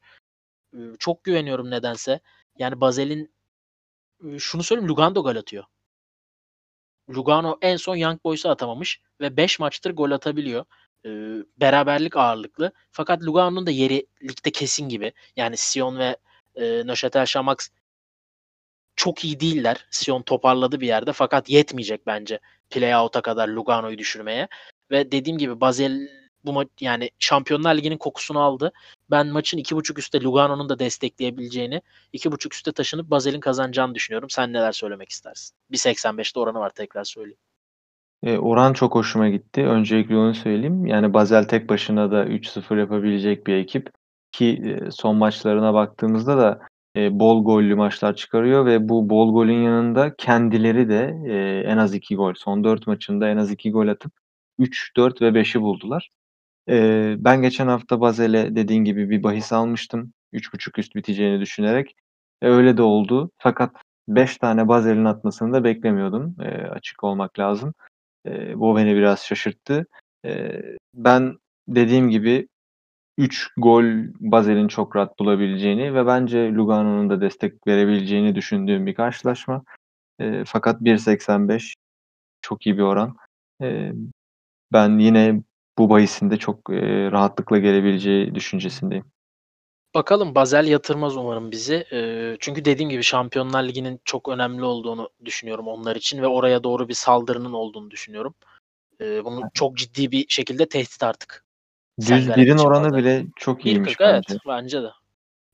E, 0.73 0.79
çok 0.99 1.23
güveniyorum 1.23 1.71
nedense. 1.71 2.19
Yani 2.59 2.81
Basel'in 2.81 3.25
e, 3.25 3.40
şunu 4.39 4.63
söyleyeyim 4.63 4.89
Lugano 4.89 5.23
gol 5.23 5.35
atıyor. 5.35 5.63
Lugano 7.09 7.57
en 7.61 7.77
son 7.77 7.95
Young 7.95 8.23
Boys'u 8.23 8.49
atamamış 8.49 9.01
ve 9.21 9.37
5 9.37 9.59
maçtır 9.59 9.91
gol 9.91 10.11
atabiliyor. 10.11 10.65
E, 11.05 11.09
beraberlik 11.57 12.17
ağırlıklı. 12.17 12.71
Fakat 12.91 13.23
Lugano'nun 13.23 13.65
da 13.65 13.71
yeri 13.71 14.05
ligde 14.23 14.51
kesin 14.51 14.89
gibi. 14.89 15.13
Yani 15.35 15.57
Sion 15.57 15.97
ve 15.97 16.17
e, 16.55 16.87
Neuchâtel 16.87 17.23
Xamax 17.23 17.69
çok 18.95 19.25
iyi 19.25 19.39
değiller. 19.39 19.87
Sion 19.91 20.21
toparladı 20.21 20.81
bir 20.81 20.87
yerde 20.87 21.13
fakat 21.13 21.49
yetmeyecek 21.49 22.07
bence 22.07 22.39
playout'a 22.69 23.21
kadar 23.21 23.47
Lugano'yu 23.47 23.97
düşürmeye. 23.97 24.47
Ve 24.91 25.11
dediğim 25.11 25.37
gibi 25.37 25.61
Basel 25.61 26.07
bu 26.45 26.53
maç 26.53 26.67
yani 26.79 27.09
Şampiyonlar 27.19 27.75
Ligi'nin 27.75 27.97
kokusunu 27.97 28.39
aldı. 28.39 28.71
Ben 29.11 29.27
maçın 29.27 29.57
2.5 29.57 29.99
üstte 29.99 30.21
Lugano'nun 30.21 30.69
da 30.69 30.79
destekleyebileceğini, 30.79 31.81
2.5 32.13 32.53
üstte 32.53 32.71
taşınıp 32.71 33.11
Basel'in 33.11 33.39
kazanacağını 33.39 33.95
düşünüyorum. 33.95 34.29
Sen 34.29 34.53
neler 34.53 34.71
söylemek 34.71 35.09
istersin? 35.09 35.55
1.85'te 35.71 36.39
oranı 36.39 36.59
var 36.59 36.69
tekrar 36.69 37.03
söyleyeyim. 37.03 37.37
E, 38.23 38.37
oran 38.37 38.73
çok 38.73 38.95
hoşuma 38.95 39.29
gitti. 39.29 39.65
Öncelikle 39.65 40.17
onu 40.17 40.33
söyleyeyim. 40.33 40.85
Yani 40.85 41.13
Basel 41.13 41.43
tek 41.43 41.69
başına 41.69 42.11
da 42.11 42.25
3-0 42.25 42.79
yapabilecek 42.79 43.47
bir 43.47 43.53
ekip. 43.53 43.89
Ki 44.31 44.61
e, 44.65 44.91
son 44.91 45.15
maçlarına 45.15 45.73
baktığımızda 45.73 46.37
da 46.37 46.59
e, 46.95 47.19
bol 47.19 47.43
gollü 47.43 47.75
maçlar 47.75 48.15
çıkarıyor 48.15 48.65
ve 48.65 48.89
bu 48.89 49.09
bol 49.09 49.33
golün 49.33 49.63
yanında 49.63 50.15
kendileri 50.15 50.89
de 50.89 51.15
e, 51.27 51.63
en 51.71 51.77
az 51.77 51.93
2 51.93 52.15
gol. 52.15 52.33
Son 52.33 52.63
4 52.63 52.87
maçında 52.87 53.29
en 53.29 53.37
az 53.37 53.51
2 53.51 53.71
gol 53.71 53.87
atıp 53.87 54.11
3, 54.59 54.95
4 54.97 55.21
ve 55.21 55.27
5'i 55.27 55.61
buldular. 55.61 56.09
Ben 57.17 57.41
geçen 57.41 57.67
hafta 57.67 58.01
Basel'e 58.01 58.55
dediğin 58.55 58.83
gibi 58.83 59.09
bir 59.09 59.23
bahis 59.23 59.53
almıştım. 59.53 60.13
3.5 60.33 60.79
üst 60.79 60.95
biteceğini 60.95 61.41
düşünerek. 61.41 61.95
E, 62.41 62.47
öyle 62.47 62.77
de 62.77 62.81
oldu. 62.81 63.31
Fakat 63.37 63.75
5 64.07 64.37
tane 64.37 64.67
Basel'in 64.67 65.05
atmasını 65.05 65.53
da 65.53 65.63
beklemiyordum. 65.63 66.35
E, 66.41 66.47
açık 66.47 67.03
olmak 67.03 67.39
lazım. 67.39 67.73
E, 68.25 68.59
bu 68.59 68.77
beni 68.77 68.95
biraz 68.95 69.19
şaşırttı. 69.25 69.85
E, 70.25 70.61
ben 70.93 71.37
dediğim 71.67 72.09
gibi 72.09 72.47
3 73.17 73.49
gol 73.57 73.83
Basel'in 74.19 74.67
çok 74.67 74.95
rahat 74.95 75.19
bulabileceğini 75.19 75.95
ve 75.95 76.05
bence 76.07 76.53
Lugano'nun 76.53 77.09
da 77.09 77.21
destek 77.21 77.67
verebileceğini 77.67 78.35
düşündüğüm 78.35 78.85
bir 78.85 78.95
karşılaşma. 78.95 79.63
E, 80.19 80.43
fakat 80.45 80.81
1.85 80.81 81.75
çok 82.41 82.67
iyi 82.67 82.77
bir 82.77 82.83
oran. 82.83 83.17
E, 83.61 83.91
ben 84.73 84.99
yine 84.99 85.41
bu 85.77 85.89
bahisinde 85.89 86.37
çok 86.37 86.69
e, 86.69 87.11
rahatlıkla 87.11 87.57
gelebileceği 87.57 88.35
düşüncesindeyim. 88.35 89.05
Bakalım 89.95 90.35
Basel 90.35 90.67
yatırmaz 90.67 91.17
umarım 91.17 91.51
bizi. 91.51 91.85
Ee, 91.91 92.37
çünkü 92.39 92.65
dediğim 92.65 92.89
gibi 92.89 93.03
Şampiyonlar 93.03 93.63
Ligi'nin 93.63 94.01
çok 94.05 94.29
önemli 94.29 94.63
olduğunu 94.63 95.09
düşünüyorum 95.25 95.67
onlar 95.67 95.95
için 95.95 96.21
ve 96.21 96.27
oraya 96.27 96.63
doğru 96.63 96.89
bir 96.89 96.93
saldırının 96.93 97.53
olduğunu 97.53 97.91
düşünüyorum. 97.91 98.33
Ee, 99.01 99.25
bunu 99.25 99.41
çok 99.53 99.77
ciddi 99.77 100.11
bir 100.11 100.25
şekilde 100.29 100.69
tehdit 100.69 101.03
artık. 101.03 101.45
Düz 101.99 102.35
birin 102.35 102.57
oranı 102.57 102.91
Basel. 102.91 102.97
bile 102.97 103.25
çok 103.35 103.65
iyiymiş 103.65 103.93
1.40 103.93 104.09
evet 104.09 104.23
bence. 104.29 104.39
bence 104.47 104.83
de. 104.83 104.89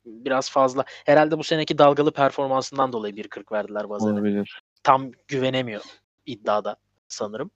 Biraz 0.05 0.49
fazla. 0.49 0.83
Herhalde 1.05 1.37
bu 1.37 1.43
seneki 1.43 1.77
dalgalı 1.77 2.11
performansından 2.11 2.93
dolayı 2.93 3.15
1.40 3.15 3.51
verdiler 3.51 3.89
Basel'e. 3.89 4.13
Olabilir. 4.13 4.61
Tam 4.83 5.11
güvenemiyor 5.27 5.81
iddiada 6.25 6.75
sanırım. 7.07 7.51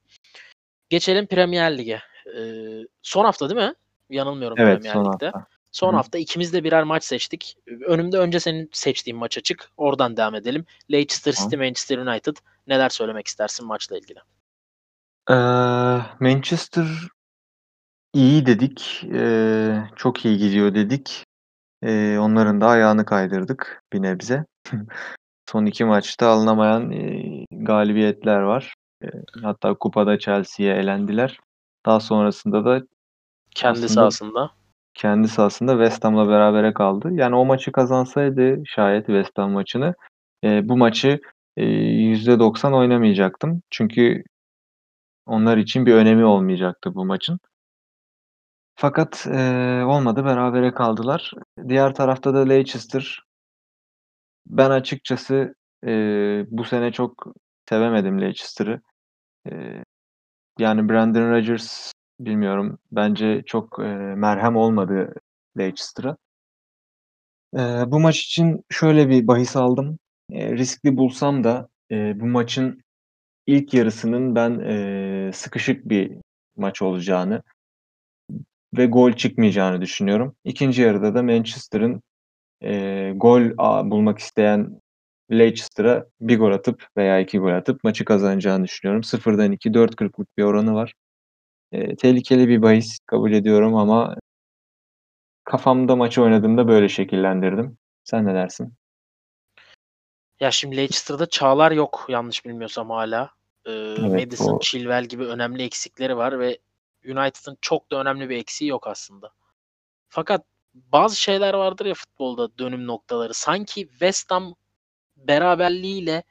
Geçelim 0.89 1.27
Premier 1.27 1.77
Lig'e. 1.77 1.99
Ee, 2.27 2.87
son 3.01 3.25
hafta 3.25 3.49
değil 3.49 3.61
mi? 3.61 3.73
Yanılmıyorum 4.09 4.59
Evet 4.59 4.73
Premier 4.81 4.93
son 4.93 5.13
Lig'de. 5.13 5.25
hafta. 5.25 5.45
Son 5.71 5.87
Hı 5.87 5.91
hı. 5.91 5.95
hafta 5.95 6.17
ikimiz 6.17 6.53
de 6.53 6.63
birer 6.63 6.83
maç 6.83 7.03
seçtik. 7.03 7.57
Önümde 7.85 8.17
önce 8.17 8.39
senin 8.39 8.69
seçtiğin 8.71 9.17
maç 9.19 9.37
açık. 9.37 9.71
Oradan 9.77 10.17
devam 10.17 10.35
edelim. 10.35 10.65
Leicester. 10.91 11.33
City 11.33 11.55
Manchester 11.55 11.97
United. 11.97 12.35
Neler 12.67 12.89
söylemek 12.89 13.27
istersin 13.27 13.67
maçla 13.67 13.97
ilgili? 13.97 14.19
Ee, 15.29 15.33
Manchester 16.19 16.87
iyi 18.13 18.45
dedik. 18.45 19.03
Ee, 19.13 19.75
çok 19.95 20.25
iyi 20.25 20.37
gidiyor 20.37 20.75
dedik. 20.75 21.25
Ee, 21.83 22.17
onların 22.19 22.61
da 22.61 22.67
ayağını 22.67 23.05
kaydırdık 23.05 23.83
bir 23.93 24.01
nebze. 24.01 24.45
Son 25.51 25.65
iki 25.65 25.85
maçta 25.85 26.27
alınamayan 26.27 26.91
e, 26.91 27.23
galibiyetler 27.51 28.39
var. 28.39 28.73
E, 29.03 29.07
hatta 29.43 29.73
kupada 29.73 30.19
Chelsea'ye 30.19 30.73
elendiler. 30.75 31.39
Daha 31.85 31.99
sonrasında 31.99 32.65
da 32.65 32.81
Kendi 33.55 33.71
Aslında- 33.77 33.89
sahasında. 33.89 34.51
kendi 34.93 35.27
sahasında 35.27 35.71
West 35.71 36.03
Ham'la 36.03 36.27
berabere 36.29 36.73
kaldı. 36.73 37.09
Yani 37.13 37.35
o 37.35 37.45
maçı 37.45 37.71
kazansaydı 37.71 38.63
şayet 38.65 39.05
West 39.05 39.37
Ham 39.37 39.51
maçını 39.51 39.95
e, 40.43 40.69
bu 40.69 40.77
maçı 40.77 41.21
e, 41.57 41.63
%90 41.65 42.73
oynamayacaktım. 42.73 43.61
Çünkü 43.69 44.23
onlar 45.25 45.57
için 45.57 45.85
bir 45.85 45.93
önemi 45.93 46.25
olmayacaktı 46.25 46.95
bu 46.95 47.05
maçın. 47.05 47.39
Fakat 48.75 49.27
e, 49.27 49.39
olmadı. 49.85 50.25
Berabere 50.25 50.73
kaldılar. 50.73 51.33
Diğer 51.67 51.95
tarafta 51.95 52.33
da 52.33 52.39
Leicester. 52.39 53.23
Ben 54.47 54.69
açıkçası 54.69 55.55
e, 55.85 55.89
bu 56.51 56.63
sene 56.63 56.91
çok 56.91 57.25
sevemedim 57.69 58.21
Leicester'ı. 58.21 58.81
E, 59.51 59.83
yani 60.59 60.89
Brandon 60.89 61.31
Rodgers 61.31 61.91
bilmiyorum. 62.19 62.79
Bence 62.91 63.43
çok 63.45 63.79
e, 63.79 63.83
merhem 64.15 64.55
olmadı 64.55 65.13
Leicester'a. 65.57 66.17
E, 67.55 67.59
bu 67.91 67.99
maç 67.99 68.19
için 68.19 68.65
şöyle 68.69 69.09
bir 69.09 69.27
bahis 69.27 69.55
aldım. 69.55 69.99
E, 70.31 70.51
riskli 70.51 70.97
bulsam 70.97 71.43
da 71.43 71.69
e, 71.91 72.19
bu 72.19 72.25
maçın 72.25 72.83
ilk 73.47 73.73
yarısının 73.73 74.35
ben 74.35 74.59
e, 74.59 75.31
sıkışık 75.33 75.89
bir 75.89 76.11
maç 76.57 76.81
olacağını 76.81 77.43
ve 78.77 78.85
gol 78.85 79.13
çıkmayacağını 79.13 79.81
düşünüyorum. 79.81 80.35
İkinci 80.43 80.81
yarıda 80.81 81.15
da 81.15 81.23
Manchester'ın 81.23 82.01
e, 82.63 83.13
gol 83.15 83.41
bulmak 83.91 84.19
isteyen 84.19 84.81
Leicester'a 85.31 86.05
bir 86.21 86.39
gol 86.39 86.51
atıp 86.51 86.87
veya 86.97 87.19
iki 87.19 87.39
gol 87.39 87.53
atıp 87.53 87.83
maçı 87.83 88.05
kazanacağını 88.05 88.63
düşünüyorum. 88.63 89.03
Sıfırdan 89.03 89.51
2 89.51 89.73
4.40'lık 89.73 90.37
bir 90.37 90.43
oranı 90.43 90.73
var. 90.73 90.93
E, 91.71 91.95
tehlikeli 91.95 92.47
bir 92.47 92.61
bahis 92.61 92.99
kabul 93.05 93.31
ediyorum 93.33 93.75
ama 93.75 94.15
kafamda 95.43 95.95
maçı 95.95 96.21
oynadığımda 96.21 96.67
böyle 96.67 96.89
şekillendirdim. 96.89 97.77
Sen 98.03 98.25
ne 98.25 98.33
dersin? 98.33 98.73
Ya 100.39 100.51
şimdi 100.51 100.77
Leicester'da 100.77 101.25
Çağlar 101.25 101.71
yok 101.71 102.05
yanlış 102.09 102.45
bilmiyorsam 102.45 102.89
hala. 102.89 103.31
Ee, 103.65 103.71
Evet, 103.71 104.11
Madison, 104.25 104.55
o- 104.55 104.59
Chilwell 104.59 105.05
gibi 105.05 105.23
önemli 105.25 105.63
eksikleri 105.63 106.17
var 106.17 106.39
ve 106.39 106.57
United'ın 107.05 107.57
çok 107.61 107.91
da 107.91 108.01
önemli 108.01 108.29
bir 108.29 108.37
eksiği 108.37 108.69
yok 108.69 108.87
aslında. 108.87 109.31
Fakat 110.09 110.45
bazı 110.73 111.21
şeyler 111.21 111.53
vardır 111.53 111.85
ya 111.85 111.93
futbolda 111.93 112.57
dönüm 112.57 112.87
noktaları. 112.87 113.33
Sanki 113.33 113.87
West 113.89 114.31
Ham 114.31 114.55
beraberliğiyle 115.27 116.23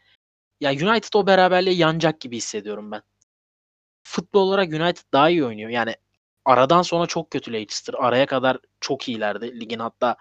ya 0.61 0.70
United 0.70 1.14
o 1.14 1.26
beraberliğe 1.26 1.76
yanacak 1.76 2.20
gibi 2.20 2.37
hissediyorum 2.37 2.90
ben. 2.90 3.02
Futbol 4.02 4.49
olarak 4.49 4.68
United 4.68 5.04
daha 5.12 5.30
iyi 5.30 5.44
oynuyor. 5.44 5.70
Yani 5.70 5.94
aradan 6.44 6.82
sonra 6.82 7.06
çok 7.06 7.30
kötü 7.30 7.52
Leicester. 7.52 7.94
Araya 7.99 8.26
kadar 8.26 8.59
çok 8.80 9.09
iyilerdi. 9.09 9.61
Ligin 9.61 9.78
hatta 9.78 10.16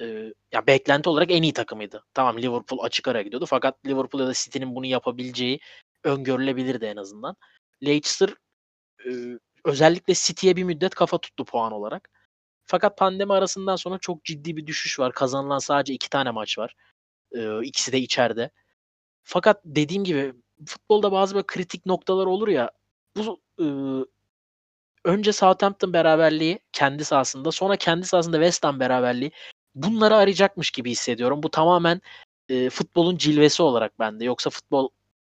e, 0.00 0.04
ya 0.52 0.66
beklenti 0.66 1.08
olarak 1.08 1.30
en 1.30 1.42
iyi 1.42 1.52
takımıydı. 1.52 2.04
Tamam 2.14 2.38
Liverpool 2.38 2.80
açık 2.84 3.08
ara 3.08 3.22
gidiyordu 3.22 3.46
fakat 3.46 3.86
Liverpool 3.86 4.22
ya 4.22 4.28
da 4.28 4.32
City'nin 4.34 4.74
bunu 4.74 4.86
yapabileceği 4.86 5.60
öngörülebilirdi 6.04 6.84
en 6.84 6.96
azından. 6.96 7.36
Leicester 7.84 8.30
e, 9.06 9.10
özellikle 9.64 10.14
City'ye 10.14 10.56
bir 10.56 10.64
müddet 10.64 10.94
kafa 10.94 11.18
tuttu 11.18 11.44
puan 11.44 11.72
olarak. 11.72 12.10
Fakat 12.64 12.98
pandemi 12.98 13.32
arasından 13.32 13.76
sonra 13.76 13.98
çok 13.98 14.24
ciddi 14.24 14.56
bir 14.56 14.66
düşüş 14.66 14.98
var. 14.98 15.12
Kazanılan 15.12 15.58
sadece 15.58 15.94
iki 15.94 16.10
tane 16.10 16.30
maç 16.30 16.58
var. 16.58 16.74
E, 17.36 17.64
ikisi 17.64 17.92
de 17.92 17.98
içeride. 17.98 18.50
Fakat 19.22 19.60
dediğim 19.64 20.04
gibi 20.04 20.34
futbolda 20.66 21.12
bazı 21.12 21.34
böyle 21.34 21.46
kritik 21.46 21.86
noktalar 21.86 22.26
olur 22.26 22.48
ya. 22.48 22.70
Bu 23.16 23.40
e, 23.60 23.66
önce 25.04 25.32
Southampton 25.32 25.92
beraberliği 25.92 26.58
kendi 26.72 27.04
sahasında 27.04 27.52
sonra 27.52 27.76
kendi 27.76 28.06
sahasında 28.06 28.36
West 28.36 28.64
Ham 28.64 28.80
beraberliği 28.80 29.30
bunları 29.74 30.16
arayacakmış 30.16 30.70
gibi 30.70 30.90
hissediyorum. 30.90 31.42
Bu 31.42 31.50
tamamen 31.50 32.00
e, 32.48 32.70
futbolun 32.70 33.16
cilvesi 33.16 33.62
olarak 33.62 33.98
bende. 33.98 34.24
Yoksa 34.24 34.50
futbol 34.50 34.88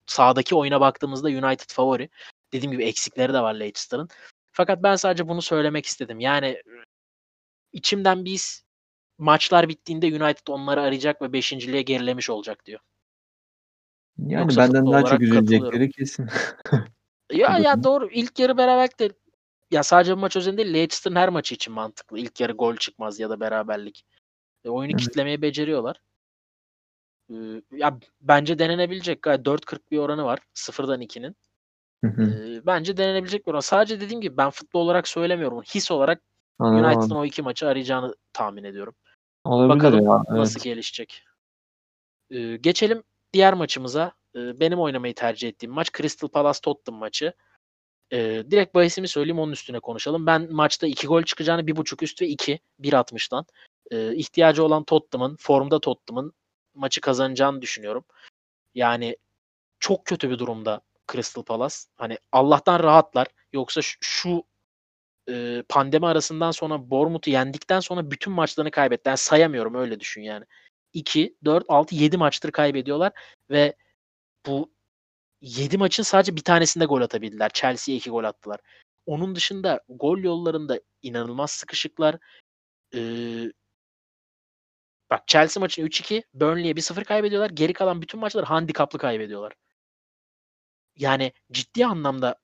sahadaki 0.05 0.55
oyuna 0.55 0.81
baktığımızda 0.81 1.27
United 1.27 1.69
favori. 1.73 2.09
Dediğim 2.53 2.71
gibi 2.71 2.85
eksikleri 2.85 3.33
de 3.33 3.41
var 3.41 3.53
Leicester'ın. 3.53 4.09
Fakat 4.51 4.83
ben 4.83 4.95
sadece 4.95 5.27
bunu 5.27 5.41
söylemek 5.41 5.85
istedim. 5.85 6.19
Yani 6.19 6.61
içimden 7.73 8.25
biz 8.25 8.63
maçlar 9.17 9.69
bittiğinde 9.69 10.05
United 10.05 10.47
onları 10.47 10.81
arayacak 10.81 11.21
ve 11.21 11.33
beşinciliğe 11.33 11.81
gerilemiş 11.81 12.29
olacak 12.29 12.65
diyor. 12.65 12.79
Yani 14.17 14.41
Yoksa 14.41 14.61
benden 14.61 14.91
daha 14.91 15.05
çok 15.05 15.21
üzülecekleri 15.21 15.91
kesin. 15.91 16.27
Ya 17.31 17.57
ya 17.57 17.83
doğru. 17.83 18.09
İlk 18.11 18.39
yarı 18.39 18.57
beraberlik 18.57 18.99
de 18.99 19.09
ya 19.71 19.83
sadece 19.83 20.17
bu 20.17 20.19
maç 20.19 20.35
özelinde 20.35 20.63
değil 20.63 20.73
Leicester'ın 20.73 21.15
her 21.15 21.29
maçı 21.29 21.55
için 21.55 21.73
mantıklı. 21.73 22.19
İlk 22.19 22.39
yarı 22.39 22.53
gol 22.53 22.75
çıkmaz 22.75 23.19
ya 23.19 23.29
da 23.29 23.39
beraberlik. 23.39 24.05
E, 24.63 24.69
oyunu 24.69 24.91
Evet. 24.91 25.01
kitlemeyi 25.01 25.41
beceriyorlar. 25.41 26.01
Ee, 27.29 27.35
ya 27.71 27.99
bence 28.21 28.59
denenebilecek. 28.59 29.21
Gayet 29.21 29.45
4.40 29.45 29.91
bir 29.91 29.97
oranı 29.97 30.25
var. 30.25 30.39
Sıfırdan 30.53 31.01
2'nin. 31.01 31.35
Hı 32.03 32.07
hı. 32.07 32.23
Ee, 32.23 32.65
bence 32.65 32.97
denenebilecek 32.97 33.47
bir 33.47 33.51
oran. 33.51 33.59
Sadece 33.59 34.01
dediğim 34.01 34.21
gibi 34.21 34.37
ben 34.37 34.49
futbol 34.49 34.81
olarak 34.81 35.07
söylemiyorum. 35.07 35.61
His 35.61 35.91
olarak 35.91 36.21
United'ın 36.59 37.15
o 37.15 37.25
iki 37.25 37.41
maçı 37.41 37.67
arayacağını 37.67 38.15
tahmin 38.33 38.63
ediyorum. 38.63 38.95
Olabilir 39.47 39.75
Bakalım 39.75 40.05
ya. 40.05 40.23
nasıl 40.29 40.59
Evet. 40.59 40.63
gelişecek. 40.63 41.23
Ee, 42.31 42.57
geçelim 42.57 43.03
diğer 43.33 43.53
maçımıza. 43.53 44.11
Ee, 44.35 44.59
benim 44.59 44.79
oynamayı 44.79 45.15
tercih 45.15 45.49
ettiğim 45.49 45.73
maç 45.73 45.89
Crystal 45.97 46.27
Palace 46.27 46.59
Tottenham 46.63 46.99
maçı. 46.99 47.33
Ee, 48.13 48.43
direkt 48.51 48.75
bahisimi 48.75 49.07
söyleyeyim 49.07 49.39
onun 49.39 49.51
üstüne 49.51 49.79
konuşalım. 49.79 50.25
Ben 50.25 50.53
maçta 50.53 50.87
2 50.87 51.07
gol 51.07 51.23
çıkacağını 51.23 51.61
1.5 51.67 52.03
üst 52.03 52.21
ve 52.21 52.27
2 52.27 52.59
1.60'dan 52.81 53.45
e, 53.91 54.15
ihtiyacı 54.15 54.63
olan 54.63 54.83
Tottenham'ın 54.83 55.35
formda 55.39 55.79
Tottenham'ın 55.79 56.33
maçı 56.73 57.01
kazanacağını 57.01 57.61
düşünüyorum. 57.61 58.05
Yani 58.75 59.17
çok 59.79 60.05
kötü 60.05 60.29
bir 60.29 60.39
durumda 60.39 60.81
Crystal 61.11 61.43
Palace. 61.43 61.75
Hani 61.95 62.17
Allah'tan 62.31 62.83
rahatlar. 62.83 63.27
Yoksa 63.53 63.81
şu 64.01 64.43
e, 65.29 65.63
pandemi 65.69 66.07
arasından 66.07 66.51
sonra 66.51 66.89
Bournemouth'u 66.89 67.29
yendikten 67.31 67.79
sonra 67.79 68.11
bütün 68.11 68.33
maçlarını 68.33 68.71
kaybetti. 68.71 69.09
Yani 69.09 69.17
sayamıyorum 69.17 69.75
öyle 69.75 69.99
düşün 69.99 70.21
yani. 70.21 70.45
2, 70.93 71.37
4, 71.45 71.65
6, 71.67 71.95
7 71.95 72.17
maçtır 72.17 72.51
kaybediyorlar 72.51 73.11
ve 73.49 73.75
bu 74.45 74.71
7 75.41 75.77
maçın 75.77 76.03
sadece 76.03 76.35
bir 76.35 76.43
tanesinde 76.43 76.85
gol 76.85 77.01
atabildiler. 77.01 77.49
Chelsea'ye 77.53 77.97
2 77.97 78.09
gol 78.09 78.23
attılar. 78.23 78.59
Onun 79.05 79.35
dışında 79.35 79.81
gol 79.89 80.17
yollarında 80.17 80.79
inanılmaz 81.01 81.51
sıkışıklar. 81.51 82.17
Ee, 82.95 83.51
bak 85.09 85.27
Chelsea 85.27 85.61
maçını 85.61 85.85
3-2, 85.85 86.23
Burnley'e 86.33 86.75
1-0 86.75 87.03
kaybediyorlar. 87.03 87.49
Geri 87.49 87.73
kalan 87.73 88.01
bütün 88.01 88.19
maçları 88.19 88.45
handikaplı 88.45 88.99
kaybediyorlar. 88.99 89.53
Yani 90.95 91.33
ciddi 91.51 91.85
anlamda 91.85 92.35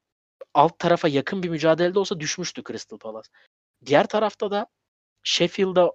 alt 0.53 0.79
tarafa 0.79 1.07
yakın 1.07 1.43
bir 1.43 1.49
mücadelede 1.49 1.99
olsa 1.99 2.19
düşmüştü 2.19 2.63
Crystal 2.67 2.97
Palace. 2.97 3.29
Diğer 3.85 4.07
tarafta 4.07 4.51
da 4.51 4.67
Sheffield'a 5.23 5.91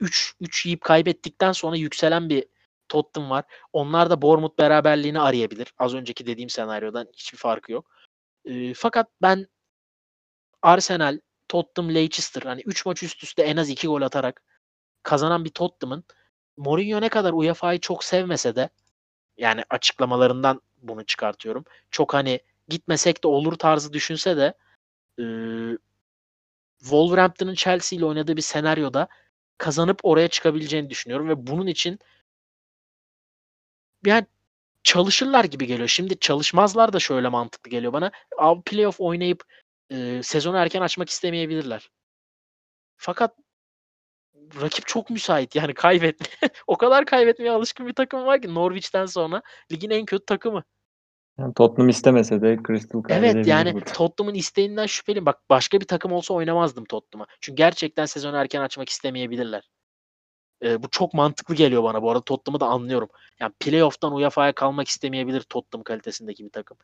3 0.00 0.34
3 0.40 0.66
yiyip 0.66 0.80
kaybettikten 0.80 1.52
sonra 1.52 1.76
yükselen 1.76 2.28
bir 2.28 2.44
Tottenham 2.88 3.30
var. 3.30 3.44
Onlar 3.72 4.10
da 4.10 4.22
Bournemouth 4.22 4.58
beraberliğini 4.58 5.20
arayabilir. 5.20 5.74
Az 5.78 5.94
önceki 5.94 6.26
dediğim 6.26 6.50
senaryodan 6.50 7.08
hiçbir 7.12 7.38
farkı 7.38 7.72
yok. 7.72 7.90
Ee, 8.44 8.74
fakat 8.74 9.08
ben 9.22 9.46
Arsenal, 10.62 11.20
Tottenham, 11.48 11.94
Leicester 11.94 12.42
hani 12.42 12.62
3 12.66 12.86
maç 12.86 13.02
üst 13.02 13.22
üste 13.24 13.42
en 13.42 13.56
az 13.56 13.70
2 13.70 13.86
gol 13.86 14.02
atarak 14.02 14.42
kazanan 15.02 15.44
bir 15.44 15.50
Tottenham'ın 15.50 16.04
Mourinho 16.56 17.00
ne 17.00 17.08
kadar 17.08 17.32
UEFA'yı 17.32 17.80
çok 17.80 18.04
sevmese 18.04 18.56
de 18.56 18.70
yani 19.36 19.64
açıklamalarından 19.70 20.62
bunu 20.82 21.06
çıkartıyorum. 21.06 21.64
Çok 21.90 22.14
hani 22.14 22.40
gitmesek 22.68 23.24
de 23.24 23.28
olur 23.28 23.52
tarzı 23.52 23.92
düşünse 23.92 24.36
de 24.36 24.54
e, 25.18 25.24
Wolverhampton'ın 26.78 27.54
Chelsea 27.54 27.96
ile 27.98 28.04
oynadığı 28.04 28.36
bir 28.36 28.42
senaryoda 28.42 29.08
kazanıp 29.58 30.00
oraya 30.02 30.28
çıkabileceğini 30.28 30.90
düşünüyorum 30.90 31.28
ve 31.28 31.46
bunun 31.46 31.66
için 31.66 31.98
yani 34.06 34.26
çalışırlar 34.82 35.44
gibi 35.44 35.66
geliyor. 35.66 35.88
Şimdi 35.88 36.18
çalışmazlar 36.18 36.92
da 36.92 36.98
şöyle 37.00 37.28
mantıklı 37.28 37.70
geliyor 37.70 37.92
bana. 37.92 38.10
Abi 38.38 38.62
playoff 38.62 39.00
oynayıp 39.00 39.42
e, 39.90 40.22
sezonu 40.22 40.56
erken 40.56 40.82
açmak 40.82 41.08
istemeyebilirler. 41.08 41.90
Fakat 42.96 43.36
rakip 44.60 44.86
çok 44.86 45.10
müsait 45.10 45.54
yani 45.54 45.74
kaybetme. 45.74 46.26
o 46.66 46.76
kadar 46.76 47.06
kaybetmeye 47.06 47.50
alışkın 47.50 47.86
bir 47.86 47.94
takım 47.94 48.26
var 48.26 48.42
ki 48.42 48.54
Norwich'ten 48.54 49.06
sonra 49.06 49.42
ligin 49.72 49.90
en 49.90 50.04
kötü 50.04 50.24
takımı. 50.26 50.64
Yani 51.38 51.54
Tottenham 51.54 51.88
istemese 51.88 52.42
de 52.42 52.58
Crystal 52.66 53.02
Evet 53.08 53.46
yani 53.46 53.74
burada. 53.74 53.92
Tottenham'ın 53.92 54.34
isteğinden 54.34 54.86
şüpheliyim. 54.86 55.26
Bak 55.26 55.38
başka 55.50 55.80
bir 55.80 55.86
takım 55.86 56.12
olsa 56.12 56.34
oynamazdım 56.34 56.84
Tottenham'a. 56.84 57.26
Çünkü 57.40 57.56
gerçekten 57.56 58.06
sezonu 58.06 58.36
erken 58.36 58.60
açmak 58.60 58.88
istemeyebilirler. 58.88 59.70
Ee, 60.62 60.82
bu 60.82 60.90
çok 60.90 61.14
mantıklı 61.14 61.54
geliyor 61.54 61.82
bana. 61.82 62.02
Bu 62.02 62.10
arada 62.10 62.24
Tottenham'ı 62.24 62.60
da 62.60 62.66
anlıyorum. 62.66 63.08
Yani 63.40 63.52
playoff'tan 63.60 64.14
UEFA'ya 64.14 64.52
kalmak 64.52 64.88
istemeyebilir 64.88 65.40
Tottenham 65.40 65.82
kalitesindeki 65.84 66.44
bir 66.44 66.50
takım. 66.50 66.76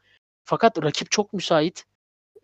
Fakat 0.45 0.83
rakip 0.83 1.11
çok 1.11 1.33
müsait. 1.33 1.85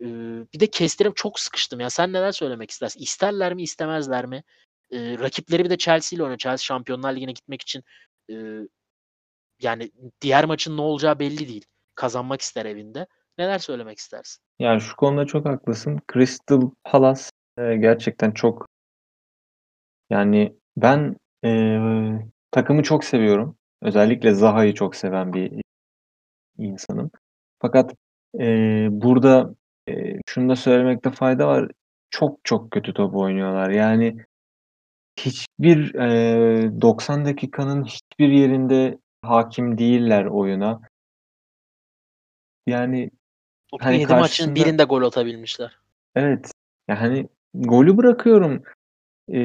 Ee, 0.01 0.05
bir 0.53 0.59
de 0.59 0.67
kestirip 0.67 1.15
çok 1.15 1.39
sıkıştım 1.39 1.79
ya. 1.79 1.89
Sen 1.89 2.13
neler 2.13 2.31
söylemek 2.31 2.71
istersin? 2.71 2.99
İsterler 2.99 3.53
mi 3.53 3.63
istemezler 3.63 4.25
mi? 4.25 4.43
Ee, 4.91 5.17
rakipleri 5.19 5.65
bir 5.65 5.69
de 5.69 5.77
Chelsea 5.77 6.17
ile 6.17 6.23
oynuyor. 6.23 6.39
Chelsea 6.39 6.63
Şampiyonlar 6.63 7.15
Ligi'ne 7.15 7.31
gitmek 7.31 7.61
için 7.61 7.83
e, 8.31 8.35
Yani 9.61 9.91
diğer 10.21 10.45
maçın 10.45 10.77
ne 10.77 10.81
olacağı 10.81 11.19
belli 11.19 11.47
değil. 11.47 11.65
Kazanmak 11.95 12.41
ister 12.41 12.65
evinde. 12.65 13.07
Neler 13.37 13.59
söylemek 13.59 13.97
istersin? 13.97 14.43
Yani 14.59 14.81
şu 14.81 14.95
konuda 14.95 15.25
çok 15.25 15.45
haklısın. 15.45 15.99
Crystal 16.13 16.61
Palace 16.83 17.23
e, 17.57 17.75
gerçekten 17.75 18.31
çok 18.31 18.65
yani 20.09 20.55
ben 20.77 21.15
e, 21.45 21.79
takımı 22.51 22.83
çok 22.83 23.03
seviyorum. 23.03 23.57
Özellikle 23.81 24.33
Zaha'yı 24.33 24.73
çok 24.73 24.95
seven 24.95 25.33
bir 25.33 25.61
insanım. 26.57 27.11
Fakat 27.61 27.93
e, 28.39 28.45
burada 28.91 29.55
e, 29.89 29.93
şunu 30.27 30.49
da 30.49 30.55
söylemekte 30.55 31.11
fayda 31.11 31.47
var. 31.47 31.71
Çok 32.09 32.39
çok 32.43 32.71
kötü 32.71 32.93
top 32.93 33.15
oynuyorlar. 33.15 33.69
Yani 33.69 34.17
hiçbir 35.19 35.95
e, 35.95 36.81
90 36.81 37.25
dakikanın 37.25 37.85
hiçbir 37.85 38.29
yerinde 38.29 38.97
hakim 39.21 39.77
değiller 39.77 40.25
oyuna. 40.25 40.81
Yani 42.67 43.11
hani 43.79 43.95
37 43.95 44.13
maçın 44.13 44.21
karşısında 44.21 44.55
birinde 44.55 44.83
gol 44.83 45.03
atabilmişler. 45.03 45.77
evet 46.15 46.51
yani 46.87 47.27
golü 47.53 47.97
bırakıyorum. 47.97 48.63
E, 49.33 49.39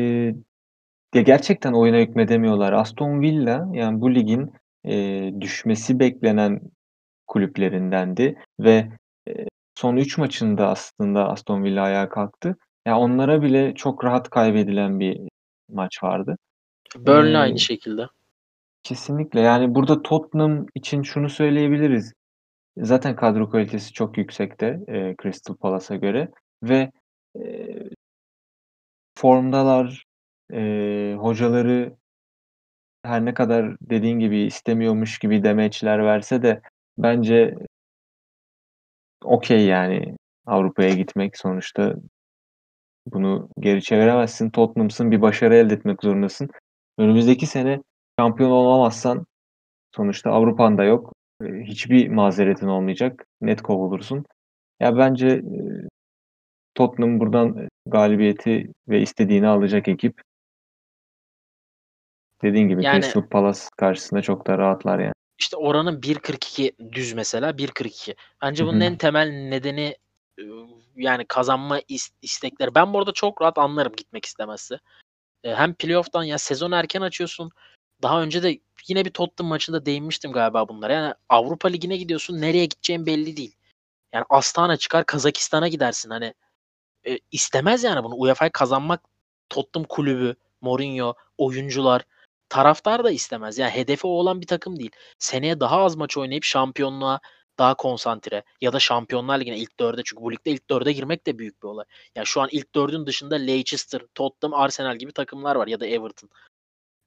ya 1.14 1.22
gerçekten 1.22 1.72
oyuna 1.72 1.96
hükmedemiyorlar. 1.98 2.72
Aston 2.72 3.20
Villa 3.20 3.68
yani 3.72 4.00
bu 4.00 4.14
ligin 4.14 4.52
e, 4.84 5.30
düşmesi 5.40 6.00
beklenen 6.00 6.60
kulüplerindendi 7.26 8.38
ve 8.60 8.88
e, 9.28 9.32
son 9.74 9.96
3 9.96 10.18
maçında 10.18 10.68
aslında 10.68 11.28
Aston 11.28 11.64
Villa 11.64 11.82
ayağa 11.82 12.08
kalktı. 12.08 12.56
Ya 12.86 12.98
onlara 12.98 13.42
bile 13.42 13.74
çok 13.74 14.04
rahat 14.04 14.30
kaybedilen 14.30 15.00
bir 15.00 15.20
maç 15.68 16.02
vardı. 16.02 16.36
Burnley 16.96 17.34
Ee, 17.34 17.38
aynı 17.38 17.58
şekilde. 17.58 18.06
Kesinlikle. 18.82 19.40
Yani 19.40 19.74
burada 19.74 20.02
Tottenham 20.02 20.66
için 20.74 21.02
şunu 21.02 21.30
söyleyebiliriz. 21.30 22.12
Zaten 22.76 23.16
kadro 23.16 23.50
kalitesi 23.50 23.92
çok 23.92 24.18
yüksekte 24.18 24.80
e, 24.88 25.14
Crystal 25.22 25.54
Palace'a 25.56 25.96
göre 25.96 26.28
ve 26.62 26.90
e, 27.36 27.42
formdalar. 29.18 30.04
E, 30.52 31.14
hocaları 31.18 31.96
her 33.02 33.24
ne 33.24 33.34
kadar 33.34 33.76
dediğin 33.80 34.18
gibi 34.18 34.38
istemiyormuş 34.38 35.18
gibi 35.18 35.42
demeçler 35.42 36.04
verse 36.04 36.42
de 36.42 36.60
bence 36.98 37.54
okey 39.24 39.66
yani 39.66 40.16
Avrupa'ya 40.46 40.90
gitmek 40.94 41.36
sonuçta 41.38 41.94
bunu 43.06 43.48
geri 43.60 43.82
çeviremezsin. 43.82 44.50
Tottenham'sın 44.50 45.10
bir 45.10 45.22
başarı 45.22 45.54
elde 45.56 45.74
etmek 45.74 46.02
zorundasın. 46.02 46.50
Önümüzdeki 46.98 47.46
sene 47.46 47.82
şampiyon 48.18 48.50
olamazsan 48.50 49.26
sonuçta 49.96 50.30
Avrupa'nda 50.30 50.84
yok. 50.84 51.15
E, 51.44 51.46
hiçbir 51.46 52.08
mazeretin 52.08 52.66
olmayacak. 52.66 53.26
Net 53.40 53.62
kovulursun. 53.62 54.24
Ya 54.80 54.96
bence 54.96 55.42
Tottenham 56.74 57.20
buradan 57.20 57.68
galibiyeti 57.86 58.72
ve 58.88 59.00
istediğini 59.00 59.46
alacak 59.46 59.88
ekip. 59.88 60.22
Dediğin 62.42 62.68
gibi 62.68 62.84
Yani 62.84 63.00
Crystal 63.02 63.26
Palace 63.28 63.60
karşısında 63.76 64.22
çok 64.22 64.46
da 64.46 64.58
rahatlar 64.58 64.98
yani. 64.98 65.12
işte 65.38 65.56
oranın 65.56 66.00
1.42 66.00 66.72
düz 66.92 67.12
mesela 67.12 67.50
1.42. 67.50 68.14
Bence 68.42 68.66
bunun 68.66 68.80
hı. 68.80 68.84
en 68.84 68.96
temel 68.96 69.28
nedeni 69.28 69.96
yani 70.96 71.24
kazanma 71.28 71.80
is- 71.80 72.12
istekleri. 72.22 72.74
Ben 72.74 72.92
bu 72.92 72.98
arada 72.98 73.12
çok 73.12 73.42
rahat 73.42 73.58
anlarım 73.58 73.92
gitmek 73.96 74.24
istemezse. 74.24 74.78
E, 75.44 75.54
Hem 75.54 75.74
playoff'tan 75.74 76.24
ya 76.24 76.38
sezon 76.38 76.72
erken 76.72 77.00
açıyorsun. 77.00 77.50
Daha 78.02 78.22
önce 78.22 78.42
de 78.42 78.58
yine 78.88 79.04
bir 79.04 79.10
Tottenham 79.10 79.48
maçında 79.48 79.86
değinmiştim 79.86 80.32
galiba 80.32 80.68
bunlara. 80.68 80.92
Yani 80.92 81.14
Avrupa 81.28 81.68
Ligi'ne 81.68 81.96
gidiyorsun 81.96 82.40
nereye 82.40 82.64
gideceğin 82.64 83.06
belli 83.06 83.36
değil. 83.36 83.56
Yani 84.12 84.24
Astana 84.30 84.76
çıkar 84.76 85.06
Kazakistan'a 85.06 85.68
gidersin. 85.68 86.10
Hani 86.10 86.34
e, 87.06 87.18
istemez 87.32 87.84
yani 87.84 88.04
bunu. 88.04 88.14
UEFA'yı 88.14 88.52
kazanmak 88.52 89.02
Tottenham 89.48 89.86
kulübü, 89.88 90.36
Mourinho, 90.60 91.14
oyuncular, 91.38 92.02
taraftar 92.48 93.04
da 93.04 93.10
istemez. 93.10 93.58
Yani 93.58 93.70
hedefi 93.70 94.06
o 94.06 94.10
olan 94.10 94.40
bir 94.40 94.46
takım 94.46 94.78
değil. 94.78 94.90
Seneye 95.18 95.60
daha 95.60 95.82
az 95.82 95.96
maç 95.96 96.16
oynayıp 96.16 96.44
şampiyonluğa 96.44 97.20
daha 97.58 97.74
konsantre 97.74 98.42
ya 98.60 98.72
da 98.72 98.80
Şampiyonlar 98.80 99.40
Ligi'ne 99.40 99.58
ilk 99.58 99.80
dörde 99.80 100.02
çünkü 100.04 100.22
bu 100.22 100.32
ligde 100.32 100.50
ilk 100.50 100.70
dörde 100.70 100.92
girmek 100.92 101.26
de 101.26 101.38
büyük 101.38 101.62
bir 101.62 101.68
olay. 101.68 101.84
Yani 102.16 102.26
şu 102.26 102.40
an 102.40 102.48
ilk 102.52 102.74
dördün 102.74 103.06
dışında 103.06 103.34
Leicester, 103.34 104.02
Tottenham, 104.14 104.60
Arsenal 104.60 104.96
gibi 104.96 105.12
takımlar 105.12 105.56
var 105.56 105.66
ya 105.66 105.80
da 105.80 105.86
Everton. 105.86 106.30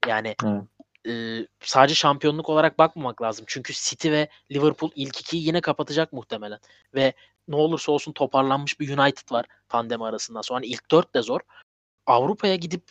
Yani 0.07 0.35
Evet. 0.43 0.63
e, 1.07 1.47
sadece 1.61 1.95
şampiyonluk 1.95 2.49
olarak 2.49 2.77
bakmamak 2.77 3.21
lazım. 3.21 3.45
Çünkü 3.47 3.73
City 3.73 4.11
ve 4.11 4.29
Liverpool 4.51 4.91
ilk 4.95 5.19
ikiyi 5.19 5.47
yine 5.47 5.61
kapatacak 5.61 6.13
muhtemelen. 6.13 6.59
Ve 6.95 7.13
ne 7.47 7.55
olursa 7.55 7.91
olsun 7.91 8.11
toparlanmış 8.11 8.79
bir 8.79 8.97
United 8.97 9.31
var 9.31 9.45
pandemi 9.69 10.05
arasından 10.05 10.41
sonra. 10.41 10.57
Hani 10.57 10.65
ilk 10.65 10.91
dört 10.91 11.15
de 11.15 11.21
zor. 11.21 11.39
Avrupa'ya 12.05 12.55
gidip 12.55 12.83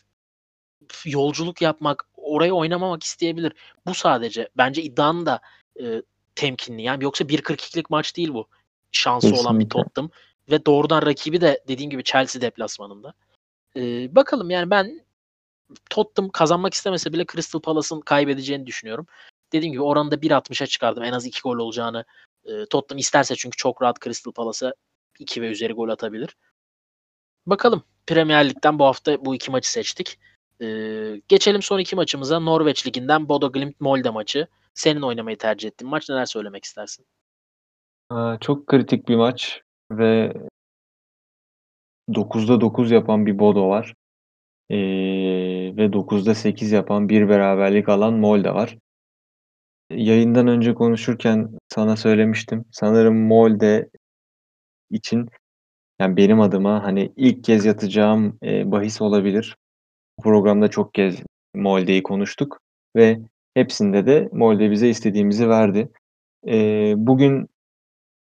yolculuk 1.04 1.62
yapmak, 1.62 2.08
oraya 2.16 2.52
oynamamak 2.52 3.02
isteyebilir. 3.02 3.52
Bu 3.86 3.94
sadece. 3.94 4.48
Bence 4.56 4.82
iddianın 4.82 5.26
da 5.26 5.40
e, 5.80 6.02
temkinli. 6.34 6.82
Yani 6.82 7.04
yoksa 7.04 7.24
1.42'lik 7.24 7.90
maç 7.90 8.16
değil 8.16 8.32
bu. 8.32 8.48
Şansı 8.92 9.26
olan 9.26 9.34
bir 9.34 9.40
Kesinlikle. 9.42 9.68
Tottenham. 9.68 10.10
Ve 10.50 10.66
doğrudan 10.66 11.06
rakibi 11.06 11.40
de 11.40 11.64
dediğim 11.68 11.90
gibi 11.90 12.04
Chelsea 12.04 12.42
deplasmanında. 12.42 13.14
E, 13.76 14.14
bakalım 14.14 14.50
yani 14.50 14.70
ben 14.70 15.00
Tottenham 15.90 16.30
kazanmak 16.30 16.74
istemese 16.74 17.12
bile 17.12 17.24
Crystal 17.32 17.60
Palace'ın 17.60 18.00
kaybedeceğini 18.00 18.66
düşünüyorum. 18.66 19.06
Dediğim 19.52 19.72
gibi 19.72 19.82
oranı 19.82 20.10
da 20.10 20.14
1.60'a 20.14 20.66
çıkardım. 20.66 21.02
En 21.02 21.12
az 21.12 21.26
2 21.26 21.40
gol 21.42 21.58
olacağını. 21.58 22.04
E, 22.44 22.66
Tottenham 22.66 22.98
isterse 22.98 23.34
çünkü 23.36 23.56
çok 23.56 23.82
rahat 23.82 24.00
Crystal 24.00 24.32
Palace'a 24.32 24.72
2 25.18 25.42
ve 25.42 25.48
üzeri 25.48 25.72
gol 25.72 25.88
atabilir. 25.88 26.36
Bakalım. 27.46 27.82
Premier 28.06 28.48
Lig'den 28.48 28.78
bu 28.78 28.84
hafta 28.84 29.24
bu 29.24 29.34
iki 29.34 29.50
maçı 29.50 29.70
seçtik. 29.70 30.18
Ee, 30.62 31.20
geçelim 31.28 31.62
son 31.62 31.78
iki 31.78 31.96
maçımıza. 31.96 32.40
Norveç 32.40 32.86
Ligi'nden 32.86 33.28
Bodo 33.28 33.52
Glimt 33.52 33.80
Molde 33.80 34.10
maçı. 34.10 34.46
Senin 34.74 35.02
oynamayı 35.02 35.38
tercih 35.38 35.68
ettiğin 35.68 35.90
maç. 35.90 36.08
Neler 36.08 36.26
söylemek 36.26 36.64
istersin? 36.64 37.06
Aa, 38.10 38.38
Çok 38.40 38.66
kritik 38.66 39.08
bir 39.08 39.16
maç 39.16 39.62
ve 39.92 40.32
9'da 42.10 42.60
9 42.60 42.90
yapan 42.90 43.26
bir 43.26 43.38
Bodo 43.38 43.68
var. 43.68 43.94
Ee, 44.70 44.76
ve 45.76 45.92
9'da 45.92 46.34
8 46.34 46.72
yapan 46.72 47.08
bir 47.08 47.28
beraberlik 47.28 47.88
alan 47.88 48.14
Molde 48.14 48.54
var. 48.54 48.78
Yayından 49.90 50.46
önce 50.48 50.74
konuşurken 50.74 51.58
sana 51.68 51.96
söylemiştim. 51.96 52.64
Sanırım 52.72 53.26
Molde 53.26 53.88
için 54.90 55.28
yani 56.00 56.16
benim 56.16 56.40
adıma 56.40 56.84
hani 56.84 57.12
ilk 57.16 57.44
kez 57.44 57.64
yatacağım 57.64 58.38
e, 58.42 58.70
bahis 58.72 59.00
olabilir. 59.00 59.56
Programda 60.22 60.68
çok 60.68 60.94
kez 60.94 61.22
Molde'yi 61.54 62.02
konuştuk 62.02 62.60
ve 62.96 63.18
hepsinde 63.54 64.06
de 64.06 64.28
Molde 64.32 64.70
bize 64.70 64.88
istediğimizi 64.88 65.48
verdi. 65.48 65.88
E, 66.48 66.94
bugün 66.96 67.48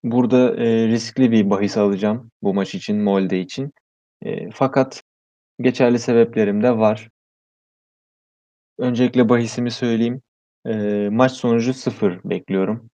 burada 0.05 0.57
e, 0.57 0.89
riskli 0.89 1.33
bir 1.33 1.51
bahis 1.51 1.77
alacağım 1.77 2.31
bu 2.43 2.55
maç 2.55 2.75
için, 2.75 2.97
Molde 3.03 3.41
için. 3.41 3.73
E, 4.23 4.51
fakat 4.51 5.03
geçerli 5.61 5.99
sebeplerim 5.99 6.63
de 6.63 6.79
var. 6.79 7.09
Öncelikle 8.79 9.29
bahisimi 9.29 9.71
söyleyeyim. 9.71 10.23
E, 10.67 11.09
maç 11.13 11.33
sonucu 11.33 11.75
0 11.75 12.21
bekliyorum. 12.25 12.91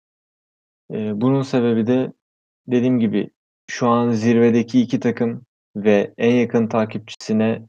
E, 0.91 1.21
bunun 1.21 1.43
sebebi 1.43 1.87
de 1.87 2.13
dediğim 2.67 2.99
gibi 2.99 3.31
şu 3.71 3.89
an 3.89 4.11
zirvedeki 4.11 4.81
iki 4.81 5.01
takım 5.01 5.47
ve 5.77 6.15
en 6.19 6.35
yakın 6.35 6.67
takipçisine 6.67 7.63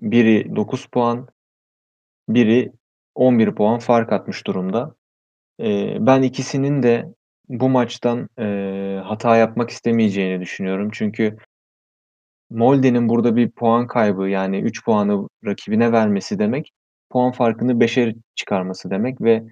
biri 0.00 0.56
9 0.56 0.86
puan, 0.86 1.28
biri 2.28 2.72
11 3.14 3.54
puan 3.54 3.78
fark 3.78 4.12
atmış 4.12 4.46
durumda. 4.46 4.94
E, 5.60 5.96
ben 6.06 6.22
ikisinin 6.22 6.82
de 6.82 7.14
bu 7.48 7.68
maçtan 7.68 8.28
e, 8.38 8.44
hata 9.04 9.36
yapmak 9.36 9.70
istemeyeceğini 9.70 10.40
düşünüyorum. 10.40 10.90
Çünkü 10.92 11.36
Molde'nin 12.52 13.08
burada 13.08 13.36
bir 13.36 13.50
puan 13.50 13.86
kaybı 13.86 14.28
yani 14.28 14.60
3 14.60 14.84
puanı 14.84 15.28
rakibine 15.46 15.92
vermesi 15.92 16.38
demek 16.38 16.72
puan 17.10 17.32
farkını 17.32 17.72
5'e 17.72 18.14
çıkarması 18.34 18.90
demek 18.90 19.20
ve 19.20 19.44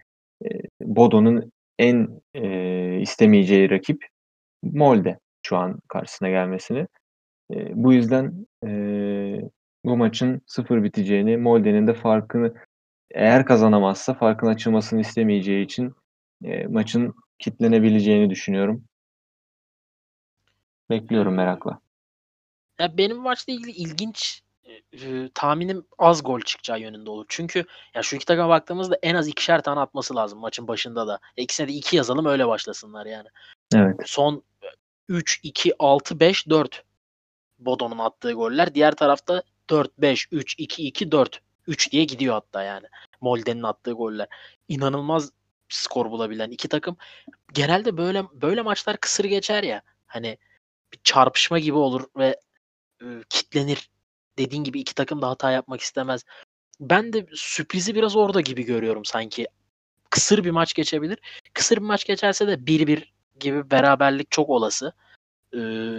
e, 0.44 0.48
Bodo'nun 0.80 1.52
en 1.78 2.08
e, 2.34 3.00
istemeyeceği 3.00 3.70
rakip 3.70 4.06
Molde 4.62 5.18
şu 5.46 5.56
an 5.56 5.80
karşısına 5.88 6.28
gelmesini. 6.28 6.86
E, 7.54 7.84
bu 7.84 7.92
yüzden 7.92 8.46
e, 8.66 8.70
bu 9.84 9.96
maçın 9.96 10.42
0 10.46 10.82
biteceğini, 10.82 11.36
Molde'nin 11.36 11.86
de 11.86 11.94
farkını 11.94 12.54
eğer 13.10 13.46
kazanamazsa 13.46 14.14
farkın 14.14 14.46
açılmasını 14.46 15.00
istemeyeceği 15.00 15.64
için 15.64 15.94
e, 16.44 16.66
maçın 16.66 17.14
kitlenebileceğini 17.38 18.30
düşünüyorum. 18.30 18.84
Bekliyorum 20.90 21.34
merakla. 21.34 21.80
Ya 22.80 22.98
benim 22.98 23.16
maçla 23.16 23.52
ilgili 23.52 23.70
ilginç 23.70 24.42
e, 24.92 25.28
tahminim 25.34 25.86
az 25.98 26.22
gol 26.22 26.40
çıkacağı 26.40 26.80
yönünde 26.80 27.10
olur. 27.10 27.24
Çünkü 27.28 27.64
ya 27.94 28.02
şu 28.02 28.16
iki 28.16 28.24
takıma 28.24 28.48
baktığımızda 28.48 28.98
en 29.02 29.14
az 29.14 29.28
ikişer 29.28 29.62
tane 29.62 29.80
atması 29.80 30.16
lazım 30.16 30.38
maçın 30.38 30.68
başında 30.68 31.06
da. 31.06 31.20
E, 31.36 31.42
ikisine 31.42 31.68
de 31.68 31.72
iki 31.72 31.96
yazalım 31.96 32.26
öyle 32.26 32.48
başlasınlar 32.48 33.06
yani. 33.06 33.28
Evet. 33.74 33.96
Son 34.06 34.42
3, 35.08 35.40
2, 35.42 35.74
6, 35.78 36.20
5, 36.20 36.48
4 36.48 36.84
Bodo'nun 37.58 37.98
attığı 37.98 38.32
goller. 38.32 38.74
Diğer 38.74 38.94
tarafta 38.94 39.42
4, 39.70 39.98
5, 39.98 40.28
3, 40.32 40.54
2, 40.58 40.86
2, 40.86 41.12
4. 41.12 41.40
3 41.66 41.92
diye 41.92 42.04
gidiyor 42.04 42.34
hatta 42.34 42.62
yani. 42.62 42.86
Molde'nin 43.20 43.62
attığı 43.62 43.92
goller. 43.92 44.28
İnanılmaz 44.68 45.30
skor 45.68 46.10
bulabilen 46.10 46.50
iki 46.50 46.68
takım. 46.68 46.96
Genelde 47.52 47.96
böyle 47.96 48.24
böyle 48.32 48.62
maçlar 48.62 48.96
kısır 48.96 49.24
geçer 49.24 49.62
ya. 49.62 49.82
Hani 50.06 50.38
bir 50.92 51.00
çarpışma 51.04 51.58
gibi 51.58 51.76
olur 51.76 52.04
ve 52.16 52.26
e, 52.26 52.36
kitlenir. 53.30 53.90
Dediğin 54.38 54.64
gibi 54.64 54.80
iki 54.80 54.94
takım 54.94 55.22
da 55.22 55.28
hata 55.28 55.50
yapmak 55.50 55.80
istemez. 55.80 56.24
Ben 56.80 57.12
de 57.12 57.26
sürprizi 57.34 57.94
biraz 57.94 58.16
orada 58.16 58.40
gibi 58.40 58.62
görüyorum 58.62 59.04
sanki. 59.04 59.46
Kısır 60.10 60.44
bir 60.44 60.50
maç 60.50 60.74
geçebilir. 60.74 61.18
Kısır 61.54 61.76
bir 61.76 61.82
maç 61.82 62.04
geçerse 62.04 62.46
de 62.48 62.66
1-1 62.66 63.04
gibi 63.40 63.70
beraberlik 63.70 64.30
çok 64.30 64.50
olası. 64.50 64.92
Ee, 65.54 65.96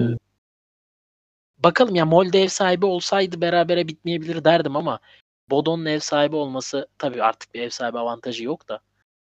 bakalım 1.57 1.95
ya 1.95 2.05
Molde 2.05 2.43
ev 2.43 2.47
sahibi 2.47 2.85
olsaydı 2.85 3.41
berabere 3.41 3.87
bitmeyebilir 3.87 4.43
derdim 4.43 4.75
ama 4.75 4.99
Bodo'nun 5.49 5.85
ev 5.85 5.99
sahibi 5.99 6.35
olması 6.35 6.87
tabii 6.97 7.23
artık 7.23 7.53
bir 7.53 7.61
ev 7.61 7.69
sahibi 7.69 7.99
avantajı 7.99 8.43
yok 8.43 8.69
da 8.69 8.79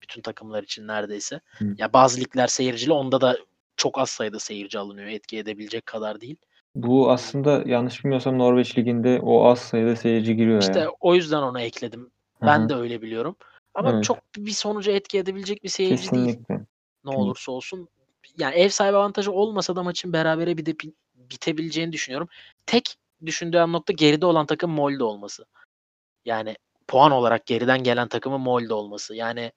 bütün 0.01 0.21
takımlar 0.21 0.63
için 0.63 0.87
neredeyse. 0.87 1.41
Hı. 1.45 1.75
Ya 1.77 1.93
bazı 1.93 2.21
ligler 2.21 2.47
seyircili 2.47 2.93
onda 2.93 3.21
da 3.21 3.37
çok 3.77 3.99
az 3.99 4.09
sayıda 4.09 4.39
seyirci 4.39 4.79
alınıyor. 4.79 5.07
Etki 5.07 5.37
edebilecek 5.37 5.85
kadar 5.85 6.21
değil. 6.21 6.37
Bu 6.75 7.11
aslında 7.11 7.63
yanlış 7.65 8.03
bilmiyorsam 8.03 8.39
Norveç 8.39 8.77
Ligi'nde 8.77 9.19
o 9.23 9.43
az 9.45 9.59
sayıda 9.59 9.95
seyirci 9.95 10.35
giriyor 10.35 10.61
İşte 10.61 10.79
ya. 10.79 10.91
o 10.99 11.15
yüzden 11.15 11.41
onu 11.41 11.59
ekledim. 11.61 12.01
Hı 12.39 12.45
Ben 12.45 12.63
hı. 12.65 12.69
de 12.69 12.75
öyle 12.75 13.01
biliyorum. 13.01 13.35
Ama 13.73 13.91
Evet. 13.91 14.03
çok 14.03 14.17
bir 14.37 14.51
sonuca 14.51 14.91
etki 14.91 15.17
edebilecek 15.17 15.63
bir 15.63 15.69
seyirci 15.69 16.11
değil. 16.11 16.25
Kesinlikle. 16.25 16.65
Ne 17.05 17.11
olursa 17.11 17.51
olsun. 17.51 17.89
Yani 18.37 18.55
ev 18.55 18.69
sahibi 18.69 18.97
avantajı 18.97 19.31
olmasa 19.31 19.75
da 19.75 19.83
maçın 19.83 20.13
berabere 20.13 20.57
bir 20.57 20.65
de 20.65 20.79
bi- 20.79 20.93
bitebileceğini 21.15 21.91
düşünüyorum. 21.91 22.27
Tek 22.65 22.95
düşündüğüm 23.25 23.71
nokta 23.71 23.93
geride 23.93 24.25
olan 24.25 24.45
takım 24.45 24.71
Molde 24.71 25.03
olması. 25.03 25.45
Yani 26.25 26.55
puan 26.87 27.11
olarak 27.11 27.45
geriden 27.45 27.83
gelen 27.83 28.07
takımın 28.07 28.41
Molde 28.41 28.73
olması. 28.73 29.15
Yani 29.15 29.51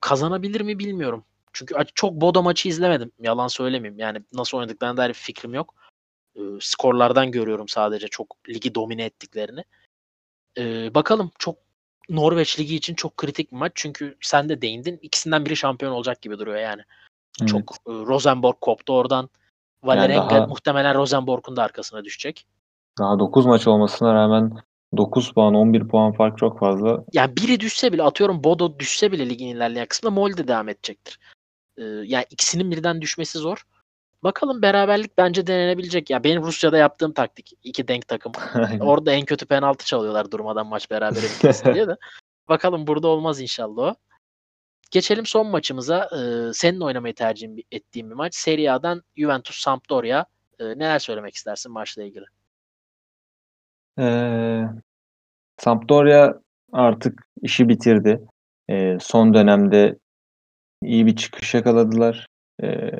kazanabilir 0.00 0.60
mi 0.60 0.78
bilmiyorum. 0.78 1.24
Çünkü 1.52 1.74
aç- 1.74 1.90
çok 1.94 2.12
Bodo 2.12 2.42
maçı 2.42 2.68
izlemedim. 2.68 3.12
Yalan 3.20 3.48
söylemeyeyim. 3.48 3.98
Yani 3.98 4.22
nasıl 4.32 4.58
oynadıklarına 4.58 4.96
dair 4.96 5.08
bir 5.08 5.14
fikrim 5.14 5.54
yok. 5.54 5.74
Skorlardan 6.60 7.30
görüyorum 7.30 7.68
sadece 7.68 8.08
çok 8.08 8.36
ligi 8.48 8.74
domine 8.74 9.04
ettiklerini. 9.04 9.64
Bakalım 10.94 11.30
çok 11.38 11.56
Norveç 12.08 12.58
Ligi 12.60 12.76
için 12.76 12.94
çok 12.94 13.16
kritik 13.16 13.52
bir 13.52 13.56
maç. 13.56 13.72
Çünkü 13.74 14.16
sen 14.20 14.48
de 14.48 14.62
değindin. 14.62 14.98
İkisinden 15.02 15.44
biri 15.44 15.56
şampiyon 15.56 15.92
olacak 15.92 16.22
gibi 16.22 16.38
duruyor 16.38 16.58
yani. 16.58 16.82
Evet. 17.40 17.48
Çok 17.50 17.74
e, 17.86 17.90
Rosenborg 17.92 18.56
koptu 18.60 18.92
oradan. 18.92 19.30
Valerenga 19.82 20.30
daha- 20.30 20.46
muhtemelen 20.46 20.94
Rosenborg'un 20.94 21.56
da 21.56 21.62
arkasına 21.62 22.04
düşecek. 22.04 22.46
Daha 22.98 23.18
9 23.18 23.46
maç 23.46 23.66
olmasına 23.66 24.14
rağmen 24.14 24.52
9 24.96 25.32
puan, 25.32 25.54
11 25.54 25.88
puan 25.88 26.12
fark 26.12 26.38
çok 26.38 26.58
fazla. 26.58 27.04
Yani 27.12 27.36
biri 27.36 27.60
düşse 27.60 27.92
bile 27.92 28.02
atıyorum 28.02 28.44
Bodo 28.44 28.78
düşse 28.78 29.12
bile 29.12 29.28
ligin 29.28 29.48
ilerleyen 29.48 29.86
kısmında 29.86 30.14
Molde 30.14 30.48
devam 30.48 30.68
edecektir. 30.68 31.18
Ee, 31.78 31.82
yani 31.84 32.24
ikisinin 32.30 32.70
birden 32.70 33.00
düşmesi 33.00 33.38
zor. 33.38 33.66
Bakalım 34.22 34.62
beraberlik 34.62 35.18
bence 35.18 35.46
denenebilecek. 35.46 36.10
Ya 36.10 36.24
benim 36.24 36.42
Rusya'da 36.42 36.78
yaptığım 36.78 37.12
taktik. 37.12 37.52
iki 37.62 37.88
denk 37.88 38.08
takım. 38.08 38.32
Orada 38.80 39.12
en 39.12 39.24
kötü 39.24 39.46
penaltı 39.46 39.84
çalıyorlar 39.84 40.30
durmadan 40.30 40.66
maç 40.66 40.90
berabere 40.90 41.22
bitmesin 41.22 41.74
diye 41.74 41.88
de. 41.88 41.96
Bakalım 42.48 42.86
burada 42.86 43.08
olmaz 43.08 43.40
inşallah 43.40 43.82
o. 43.82 43.94
Geçelim 44.90 45.26
son 45.26 45.46
maçımıza. 45.46 46.08
Ee, 46.16 46.52
senin 46.52 46.80
oynamayı 46.80 47.14
tercih 47.14 47.48
ettiğin 47.72 48.10
bir 48.10 48.14
maç. 48.14 48.34
Serie 48.34 48.70
A'dan 48.70 49.02
Juventus 49.16 49.56
Sampdoria. 49.56 50.24
Ee, 50.58 50.64
neler 50.64 50.98
söylemek 50.98 51.34
istersin 51.34 51.72
maçla 51.72 52.02
ilgili? 52.02 52.24
Ee, 53.98 54.62
Sampdoria 55.58 56.34
artık 56.72 57.28
işi 57.42 57.68
bitirdi. 57.68 58.20
Ee, 58.70 58.98
son 59.00 59.34
dönemde 59.34 59.98
iyi 60.82 61.06
bir 61.06 61.16
çıkış 61.16 61.54
yakaladılar. 61.54 62.26
Ee, 62.62 62.90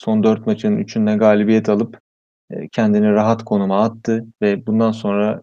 son 0.00 0.22
4 0.22 0.46
maçın 0.46 0.78
3'ünde 0.78 1.18
galibiyet 1.18 1.68
alıp 1.68 2.00
e, 2.50 2.68
kendini 2.68 3.12
rahat 3.12 3.44
konuma 3.44 3.84
attı 3.84 4.26
ve 4.42 4.66
bundan 4.66 4.92
sonra 4.92 5.42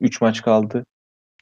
3 0.00 0.20
maç 0.20 0.42
kaldı 0.42 0.84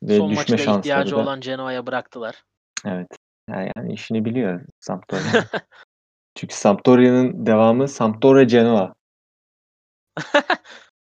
ve 0.02 0.16
Son 0.16 0.30
düşme 0.30 0.58
şansları 0.58 0.78
ihtiyacı 0.78 1.10
da 1.10 1.16
olan 1.16 1.40
Genoa'ya 1.40 1.86
bıraktılar. 1.86 2.44
evet. 2.86 3.08
Yani, 3.50 3.72
yani 3.76 3.92
işini 3.92 4.24
biliyor 4.24 4.60
Sampdoria. 4.80 5.22
Çünkü 6.34 6.54
Sampdoria'nın 6.54 7.46
devamı 7.46 7.88
Sampdoria 7.88 8.42
Genoa. 8.42 8.94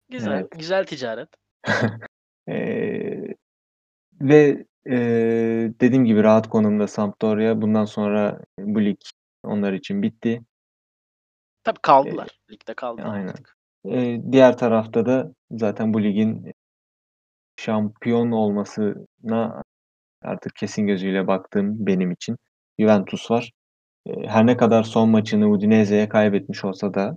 güzel, 0.08 0.32
Evet. 0.32 0.50
güzel 0.50 0.86
ticaret. 0.86 1.28
Ee, 2.48 3.34
ve 4.20 4.64
e, 4.86 4.96
dediğim 5.80 6.04
gibi 6.04 6.22
rahat 6.22 6.48
konumda 6.48 6.86
Sampdoria. 6.86 7.62
Bundan 7.62 7.84
sonra 7.84 8.40
bu 8.58 8.84
lig 8.84 8.98
onlar 9.44 9.72
için 9.72 10.02
bitti. 10.02 10.42
Tabii 11.64 11.78
kaldılar. 11.82 12.28
Ligde 12.50 12.74
kaldılar 12.74 13.14
aynen. 13.14 13.28
artık. 13.28 13.56
Ee, 13.86 14.20
diğer 14.32 14.58
tarafta 14.58 15.06
da 15.06 15.32
zaten 15.50 15.94
bu 15.94 16.02
ligin 16.02 16.52
şampiyon 17.56 18.30
olmasına 18.30 19.62
artık 20.22 20.56
kesin 20.56 20.86
gözüyle 20.86 21.26
baktığım 21.26 21.86
benim 21.86 22.10
için 22.10 22.36
Juventus 22.80 23.30
var. 23.30 23.52
Ee, 24.06 24.12
her 24.26 24.46
ne 24.46 24.56
kadar 24.56 24.82
son 24.82 25.08
maçını 25.08 25.50
Udinese'ye 25.50 26.08
kaybetmiş 26.08 26.64
olsa 26.64 26.94
da 26.94 27.16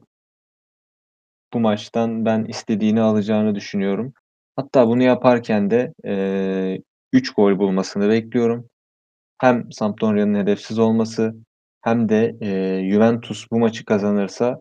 bu 1.54 1.60
maçtan 1.60 2.26
ben 2.26 2.46
istediğini 2.46 3.02
alacağını 3.02 3.56
düşünüyorum. 3.56 4.14
Hatta 4.56 4.88
bunu 4.88 5.04
yaparken 5.04 5.72
de 5.72 5.94
3 7.14 7.34
gol 7.34 7.60
bulmasını 7.60 8.10
bekliyorum. 8.10 8.70
Hem 9.38 9.72
Sampdoria'nın 9.72 10.40
hedefsiz 10.40 10.80
olması 10.80 11.36
hem 11.86 12.10
de 12.10 12.36
e, 12.42 12.50
Juventus 12.92 13.52
bu 13.52 13.60
maçı 13.60 13.86
kazanırsa 13.86 14.60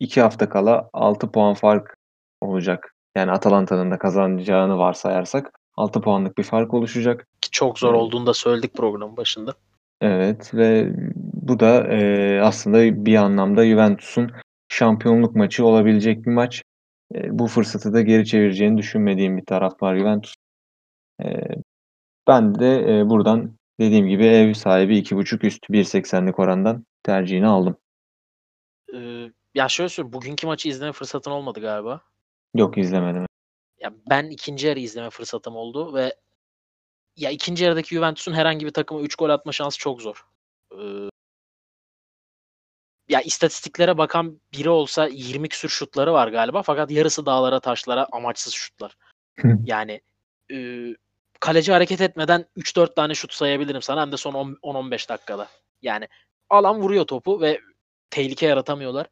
2 0.00 0.20
hafta 0.20 0.48
kala 0.48 0.90
6 0.92 1.32
puan 1.32 1.54
fark 1.54 1.96
olacak. 2.40 2.94
Yani 3.16 3.30
Atalanta'nın 3.30 3.90
da 3.90 3.98
kazanacağını 3.98 4.78
varsayarsak 4.78 5.52
6 5.76 6.00
puanlık 6.00 6.38
bir 6.38 6.42
fark 6.42 6.74
oluşacak. 6.74 7.26
Ki 7.40 7.50
çok 7.50 7.78
zor 7.78 7.94
olduğunu 7.94 8.26
da 8.26 8.34
söyledik 8.34 8.74
programın 8.74 9.16
başında. 9.16 9.54
Evet 10.00 10.54
ve 10.54 10.92
bu 11.34 11.60
da 11.60 11.86
e, 11.86 12.40
aslında 12.40 13.06
bir 13.06 13.16
anlamda 13.16 13.66
Juventus'un 13.66 14.30
şampiyonluk 14.68 15.36
maçı 15.36 15.66
olabilecek 15.66 16.26
bir 16.26 16.32
maç. 16.32 16.62
E, 17.14 17.38
bu 17.38 17.46
fırsatı 17.46 17.92
da 17.92 18.00
geri 18.00 18.26
çevireceğini 18.26 18.78
düşünmediğim 18.78 19.36
bir 19.36 19.44
taraf 19.44 19.82
var 19.82 19.96
Juventus. 19.96 20.34
E, 21.24 21.26
ben 22.28 22.58
de 22.58 22.98
e, 22.98 23.08
buradan 23.08 23.56
dediğim 23.80 24.08
gibi 24.08 24.24
ev 24.24 24.54
sahibi 24.54 24.98
2.5 24.98 25.46
üst 25.46 25.70
1.80'lik 25.70 26.38
orandan 26.38 26.86
tercihini 27.02 27.46
aldım. 27.46 27.76
Ee, 28.94 29.30
ya 29.54 29.68
şöyle 29.68 29.88
söyleyeyim. 29.88 30.12
Bugünkü 30.12 30.46
maçı 30.46 30.68
izleme 30.68 30.92
fırsatın 30.92 31.30
olmadı 31.30 31.60
galiba. 31.60 32.00
Yok 32.54 32.78
izlemedim. 32.78 33.26
Ya 33.80 33.94
ben 34.10 34.30
ikinci 34.30 34.66
yarı 34.66 34.78
izleme 34.80 35.10
fırsatım 35.10 35.56
oldu 35.56 35.94
ve 35.94 36.14
ya 37.16 37.30
ikinci 37.30 37.64
yarıdaki 37.64 37.94
Juventus'un 37.94 38.32
herhangi 38.32 38.66
bir 38.66 38.70
takıma 38.70 39.00
3 39.00 39.14
gol 39.16 39.30
atma 39.30 39.52
şansı 39.52 39.78
çok 39.78 40.02
zor. 40.02 40.26
Ee, 40.72 41.08
ya 43.08 43.20
istatistiklere 43.20 43.98
bakan 43.98 44.40
biri 44.52 44.70
olsa 44.70 45.06
20 45.06 45.48
küsür 45.48 45.68
şutları 45.68 46.12
var 46.12 46.28
galiba 46.28 46.62
fakat 46.62 46.90
yarısı 46.90 47.26
dağlara 47.26 47.60
taşlara 47.60 48.06
amaçsız 48.12 48.54
şutlar. 48.54 48.96
yani 49.64 50.00
e, 50.52 50.56
kaleci 51.44 51.72
hareket 51.72 52.00
etmeden 52.00 52.46
3-4 52.56 52.94
tane 52.94 53.14
şut 53.14 53.32
sayabilirim 53.32 53.82
sana 53.82 54.00
hem 54.00 54.12
de 54.12 54.16
son 54.16 54.34
10 54.34 54.58
10-15 54.62 55.08
dakikada. 55.08 55.48
Yani 55.82 56.08
alan 56.50 56.80
vuruyor 56.80 57.04
topu 57.04 57.40
ve 57.40 57.60
tehlike 58.10 58.46
yaratamıyorlar. 58.46 59.06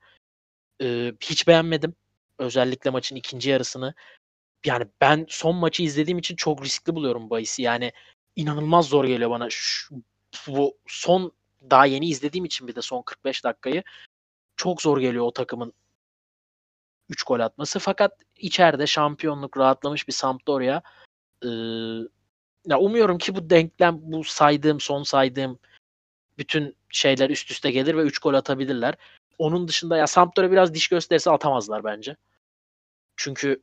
Ee, 0.83 1.13
hiç 1.21 1.47
beğenmedim. 1.49 1.95
Özellikle 2.39 2.91
maçın 2.91 3.17
ikinci 3.17 3.51
yarısını. 3.51 3.95
Yani 4.67 4.87
ben 5.01 5.27
son 5.29 5.57
maçı 5.57 5.83
izlediğim 5.83 6.19
için 6.19 6.37
çok 6.37 6.65
riskli 6.65 6.95
buluyorum 6.95 7.31
bahisi. 7.31 7.63
Yani 7.63 7.93
inanılmaz 8.37 8.87
zor 8.87 9.05
geliyor 9.05 9.31
bana. 9.31 9.47
Şu, 9.51 9.95
bu 10.49 10.79
son 10.87 11.33
daha 11.71 11.87
yeni 11.87 12.09
izlediğim 12.09 12.45
için 12.45 12.69
bir 12.69 12.75
de 12.75 12.83
son 12.83 13.03
45 13.03 13.45
dakikayı 13.45 13.83
çok 14.57 14.83
zor 14.83 15.01
geliyor 15.01 15.25
o 15.25 15.33
takımın 15.33 15.73
3 17.09 17.23
gol 17.23 17.41
atması. 17.41 17.79
Fakat 17.79 18.13
içeride 18.37 18.87
şampiyonluk 18.87 19.59
rahatlamış 19.59 20.09
bir 20.09 20.13
Sampdoria. 20.13 20.83
Ee, 21.45 21.49
ya 22.67 22.79
umuyorum 22.79 23.19
ki 23.19 23.35
bu 23.35 23.51
denklem 23.51 23.99
bu 24.03 24.25
saydığım 24.25 24.81
son 24.81 25.03
saydığım 25.03 25.59
bütün 26.39 26.77
şeyler 26.91 27.31
üst 27.31 27.51
üste 27.51 27.71
gelir 27.71 27.97
ve 27.97 28.03
3 28.03 28.19
gol 28.19 28.35
atabilirler. 28.35 28.95
Onun 29.39 29.69
dışında 29.69 29.97
ya 29.97 30.07
Sampdoria 30.07 30.51
biraz 30.53 30.75
diş 30.75 30.89
gösterisi 30.89 31.31
atamazlar 31.31 31.85
bence. 31.85 32.17
Çünkü 33.17 33.63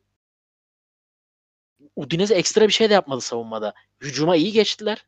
Udinese 1.95 2.35
ekstra 2.35 2.67
bir 2.67 2.73
şey 2.73 2.89
de 2.89 2.93
yapmadı 2.93 3.21
savunmada. 3.21 3.73
Hücuma 4.01 4.35
iyi 4.35 4.51
geçtiler. 4.51 5.05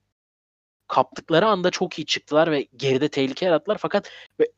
Kaptıkları 0.88 1.48
anda 1.48 1.70
çok 1.72 2.00
iyi 2.00 2.06
çıktılar 2.06 2.52
ve 2.52 2.68
geride 2.76 3.10
tehlike 3.10 3.46
yarattılar. 3.46 3.78
Fakat 3.78 4.12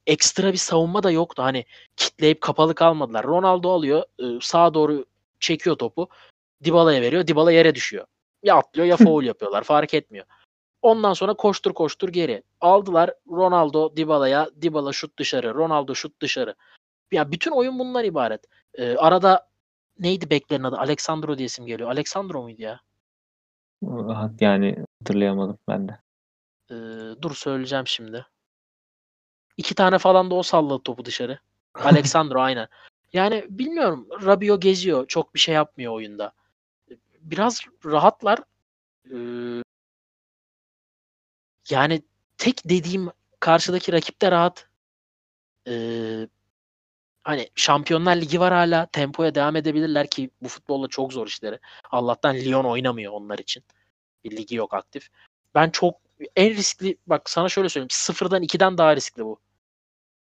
ekstra 0.07 0.51
bir 0.53 0.57
savunma 0.57 1.03
da 1.03 1.11
yoktu. 1.11 1.43
Hani 1.43 1.65
kitleyip 1.95 2.41
kapalı 2.41 2.75
kalmadılar. 2.75 3.23
Ronaldo 3.25 3.71
alıyor. 3.71 4.03
E, 4.19 4.23
sağa 4.41 4.73
doğru 4.73 5.05
çekiyor 5.39 5.77
topu. 5.77 6.09
Dybala'ya 6.63 7.01
veriyor. 7.01 7.27
Dybala 7.27 7.51
yere 7.51 7.75
düşüyor. 7.75 8.05
Ya 8.43 8.55
atlıyor 8.55 8.87
ya 8.87 8.97
foul 8.97 9.23
yapıyorlar. 9.23 9.63
Fark 9.63 9.93
etmiyor. 9.93 10.25
Ondan 10.81 11.13
sonra 11.13 11.33
koştur 11.33 11.73
koştur 11.73 12.09
geri. 12.09 12.43
Aldılar 12.61 13.13
Ronaldo 13.27 13.97
Dybala'ya. 13.97 14.49
Dybala 14.61 14.93
şut 14.93 15.19
dışarı. 15.19 15.53
Ronaldo 15.55 15.95
şut 15.95 16.21
dışarı. 16.21 16.55
Ya 17.11 17.31
bütün 17.31 17.51
oyun 17.51 17.79
bundan 17.79 18.05
ibaret. 18.05 18.45
Ee, 18.73 18.95
arada 18.95 19.47
neydi 19.99 20.29
beklerin 20.29 20.63
adı? 20.63 20.77
Alexandro 20.77 21.37
diye 21.37 21.45
isim 21.45 21.65
geliyor. 21.65 21.89
Alexandro 21.89 22.41
muydu 22.41 22.61
ya? 22.61 22.79
Yani 24.39 24.85
hatırlayamadım 24.99 25.57
ben 25.67 25.87
de. 25.87 25.99
Ee, 26.71 26.75
dur 27.21 27.35
söyleyeceğim 27.35 27.87
şimdi. 27.87 28.25
İki 29.57 29.75
tane 29.75 29.97
falan 29.97 30.31
da 30.31 30.35
o 30.35 30.43
salladı 30.43 30.83
topu 30.83 31.05
dışarı. 31.05 31.39
Alexandro 31.83 32.39
aynen. 32.39 32.67
Yani 33.13 33.45
bilmiyorum. 33.49 34.07
Rabio 34.25 34.59
geziyor. 34.59 35.07
Çok 35.07 35.35
bir 35.35 35.39
şey 35.39 35.55
yapmıyor 35.55 35.93
oyunda. 35.93 36.33
Biraz 37.23 37.61
rahatlar. 37.85 38.39
Ee, 39.13 39.63
yani 41.69 42.01
tek 42.37 42.69
dediğim 42.69 43.09
karşıdaki 43.39 43.93
rakip 43.93 44.21
de 44.21 44.31
rahat. 44.31 44.67
Ee, 45.67 46.27
hani 47.23 47.49
Şampiyonlar 47.55 48.15
Ligi 48.15 48.39
var 48.39 48.53
hala. 48.53 48.85
Tempoya 48.85 49.35
devam 49.35 49.55
edebilirler 49.55 50.09
ki 50.09 50.29
bu 50.41 50.47
futbolla 50.47 50.87
çok 50.87 51.13
zor 51.13 51.27
işleri. 51.27 51.59
Allah'tan 51.91 52.35
Lyon 52.35 52.65
oynamıyor 52.65 53.13
onlar 53.13 53.39
için. 53.39 53.63
Bir 54.23 54.37
ligi 54.37 54.55
yok 54.55 54.73
aktif. 54.73 55.09
Ben 55.55 55.69
çok 55.69 56.01
en 56.35 56.49
riskli 56.49 56.97
bak 57.07 57.29
sana 57.29 57.49
şöyle 57.49 57.69
söyleyeyim. 57.69 57.89
Sıfırdan 57.91 58.43
ikiden 58.43 58.77
daha 58.77 58.95
riskli 58.95 59.25
bu. 59.25 59.39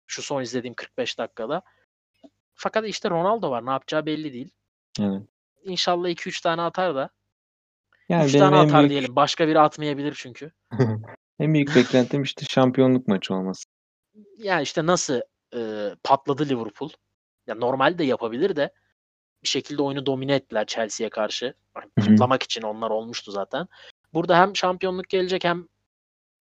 Şu 0.07 0.21
son 0.21 0.41
izlediğim 0.41 0.73
45 0.73 1.17
dakikada. 1.17 1.61
Fakat 2.55 2.85
işte 2.85 3.09
Ronaldo 3.09 3.51
var. 3.51 3.65
Ne 3.65 3.71
yapacağı 3.71 4.05
belli 4.05 4.33
değil. 4.33 4.49
Evet. 4.99 5.21
İnşallah 5.65 6.09
2-3 6.09 6.43
tane 6.43 6.61
atar 6.61 6.95
da. 6.95 7.09
Yani 8.09 8.25
3 8.25 8.33
benim 8.33 8.45
tane 8.45 8.55
atar 8.55 8.79
büyük, 8.79 8.89
diyelim. 8.89 9.15
Başka 9.15 9.47
biri 9.47 9.59
atmayabilir 9.59 10.13
çünkü. 10.17 10.51
en 11.39 11.53
büyük 11.53 11.75
beklentim 11.75 12.23
işte 12.23 12.45
şampiyonluk 12.49 13.07
maçı 13.07 13.33
olması. 13.33 13.63
Yani 14.37 14.63
işte 14.63 14.85
nasıl 14.85 15.21
e, 15.55 15.91
patladı 16.03 16.49
Liverpool. 16.49 16.89
Ya 17.47 17.55
normalde 17.55 18.03
yapabilir 18.03 18.55
de 18.55 18.73
bir 19.43 19.47
şekilde 19.47 19.81
oyunu 19.81 20.05
domine 20.05 20.35
ettiler 20.35 20.65
Chelsea'ye 20.65 21.09
karşı. 21.09 21.53
Yani 21.75 22.07
kutlamak 22.07 22.43
için 22.43 22.61
onlar 22.61 22.89
olmuştu 22.89 23.31
zaten. 23.31 23.67
Burada 24.13 24.39
hem 24.39 24.55
şampiyonluk 24.55 25.09
gelecek 25.09 25.43
hem 25.43 25.67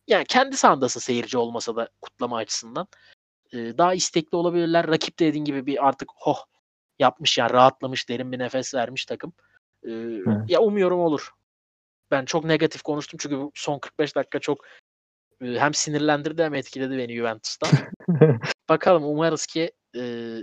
yani 0.08 0.24
kendi 0.24 0.56
sahadasın 0.56 1.00
seyirci 1.00 1.38
olmasa 1.38 1.76
da 1.76 1.88
kutlama 2.02 2.36
açısından. 2.36 2.86
E, 3.52 3.58
daha 3.78 3.94
istekli 3.94 4.36
olabilirler. 4.36 4.88
Rakip 4.88 5.18
de 5.18 5.26
dediğin 5.26 5.44
gibi 5.44 5.66
bir 5.66 5.88
artık 5.88 6.08
hoh 6.16 6.44
yapmış 6.98 7.38
yani 7.38 7.52
rahatlamış 7.52 8.08
derin 8.08 8.32
bir 8.32 8.38
nefes 8.38 8.74
vermiş 8.74 9.06
takım. 9.06 9.32
E, 9.82 9.90
ya 10.48 10.60
umuyorum 10.60 11.00
olur. 11.00 11.30
Ben 12.10 12.24
çok 12.24 12.44
negatif 12.44 12.82
konuştum 12.82 13.18
çünkü 13.22 13.38
bu 13.38 13.52
son 13.54 13.78
45 13.78 14.16
dakika 14.16 14.38
çok 14.38 14.64
e, 15.40 15.46
hem 15.46 15.74
sinirlendirdi 15.74 16.42
hem 16.42 16.54
etkiledi 16.54 16.98
beni 16.98 17.16
Juventus'tan. 17.16 17.70
Bakalım 18.68 19.04
umarız 19.04 19.46
ki 19.46 19.72
e, 19.96 20.36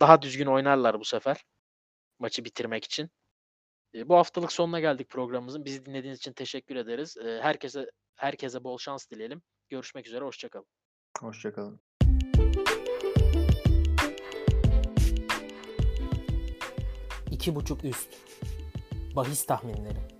daha 0.00 0.22
düzgün 0.22 0.46
oynarlar 0.46 1.00
bu 1.00 1.04
sefer 1.04 1.44
maçı 2.18 2.44
bitirmek 2.44 2.84
için. 2.84 3.10
E, 3.94 4.08
bu 4.08 4.16
haftalık 4.16 4.52
sonuna 4.52 4.80
geldik 4.80 5.08
programımızın. 5.08 5.64
Bizi 5.64 5.86
dinlediğiniz 5.86 6.18
için 6.18 6.32
teşekkür 6.32 6.76
ederiz. 6.76 7.16
E, 7.16 7.40
herkese 7.42 7.90
herkese 8.16 8.64
bol 8.64 8.78
şans 8.78 9.10
dileyelim. 9.10 9.42
Görüşmek 9.68 10.06
üzere. 10.06 10.24
Hoşçakalın. 10.24 10.66
Hoşçakalın. 11.20 11.80
İki 17.38 17.54
buçuk 17.54 17.84
üst. 17.84 18.08
Bahis 19.16 19.46
tahminleri. 19.46 20.17